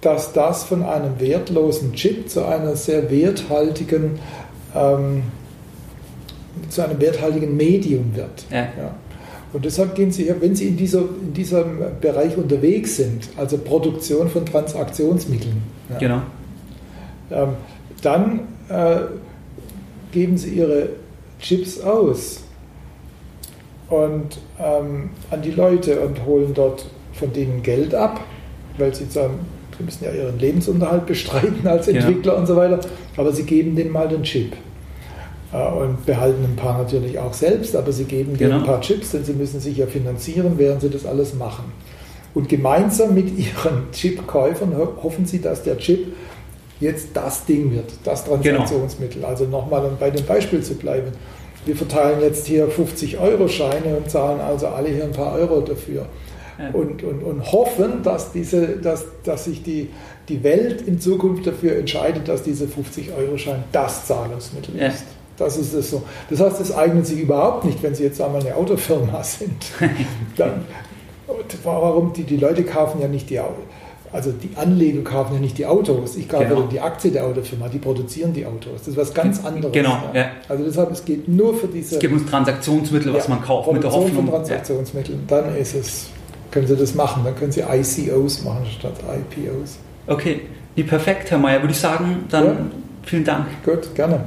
[0.00, 4.18] dass das von einem wertlosen Chip zu einer sehr werthaltigen
[4.74, 5.22] ähm,
[6.68, 8.44] zu einem werthaltigen Medium wird.
[8.50, 8.58] Ja.
[8.58, 8.94] Ja.
[9.54, 14.28] Und deshalb gehen Sie, wenn Sie in, dieser, in diesem Bereich unterwegs sind, also Produktion
[14.28, 16.22] von Transaktionsmitteln, ja, genau.
[17.30, 17.50] ähm,
[18.02, 18.96] dann äh,
[20.10, 20.88] geben Sie Ihre
[21.38, 22.42] Chips aus
[23.88, 28.20] und ähm, an die Leute und holen dort von denen Geld ab,
[28.76, 29.38] weil sie sagen,
[29.78, 32.80] sie müssen ja ihren Lebensunterhalt bestreiten als Entwickler und so weiter,
[33.16, 34.56] aber sie geben denen mal den Chip.
[35.54, 38.56] Äh, und behalten ein paar natürlich auch selbst, aber sie geben genau.
[38.56, 41.72] ein paar Chips, denn sie müssen sich ja finanzieren, während sie das alles machen.
[42.34, 46.12] Und gemeinsam mit ihren Chip-Käufern hoffen sie, dass der Chip
[46.80, 49.20] jetzt das Ding wird, das Transaktionsmittel.
[49.20, 49.28] Genau.
[49.28, 51.12] Also nochmal, um bei dem Beispiel zu bleiben.
[51.64, 56.06] Wir verteilen jetzt hier 50-Euro-Scheine und zahlen also alle hier ein paar Euro dafür.
[56.58, 56.70] Ja.
[56.70, 59.88] Und, und, und hoffen, dass, diese, dass, dass sich die,
[60.28, 64.88] die Welt in Zukunft dafür entscheidet, dass dieser 50-Euro-Schein das Zahlungsmittel ja.
[64.88, 65.04] ist.
[65.36, 66.02] Das ist es so.
[66.30, 69.66] Das heißt, es eignet sich überhaupt nicht, wenn Sie jetzt einmal eine Autofirma sind.
[70.36, 70.64] Dann,
[71.62, 72.12] warum?
[72.12, 73.64] Die, die Leute kaufen ja nicht die Autos.
[74.14, 76.14] Also die Anleger kaufen ja nicht die Autos.
[76.16, 76.62] Ich kaufe genau.
[76.62, 78.74] die Aktie der Autofirma, die produzieren die Autos.
[78.78, 79.72] Das ist was ganz anderes.
[79.72, 79.98] Genau.
[80.14, 80.26] Ja.
[80.48, 81.96] Also deshalb, es geht nur für diese...
[81.96, 84.14] Es gibt uns Transaktionsmittel, was ja, man kauft mit der Hoffnung.
[84.14, 85.24] von Transaktionsmitteln.
[85.26, 86.06] Dann ist es,
[86.52, 87.22] können Sie das machen.
[87.24, 89.78] Dann können Sie ICOs machen statt IPOs.
[90.06, 90.42] Okay,
[90.76, 91.60] wie perfekt, Herr Mayer.
[91.60, 92.70] Würde ich sagen, dann
[93.02, 93.46] vielen Dank.
[93.64, 94.26] Gut, gerne.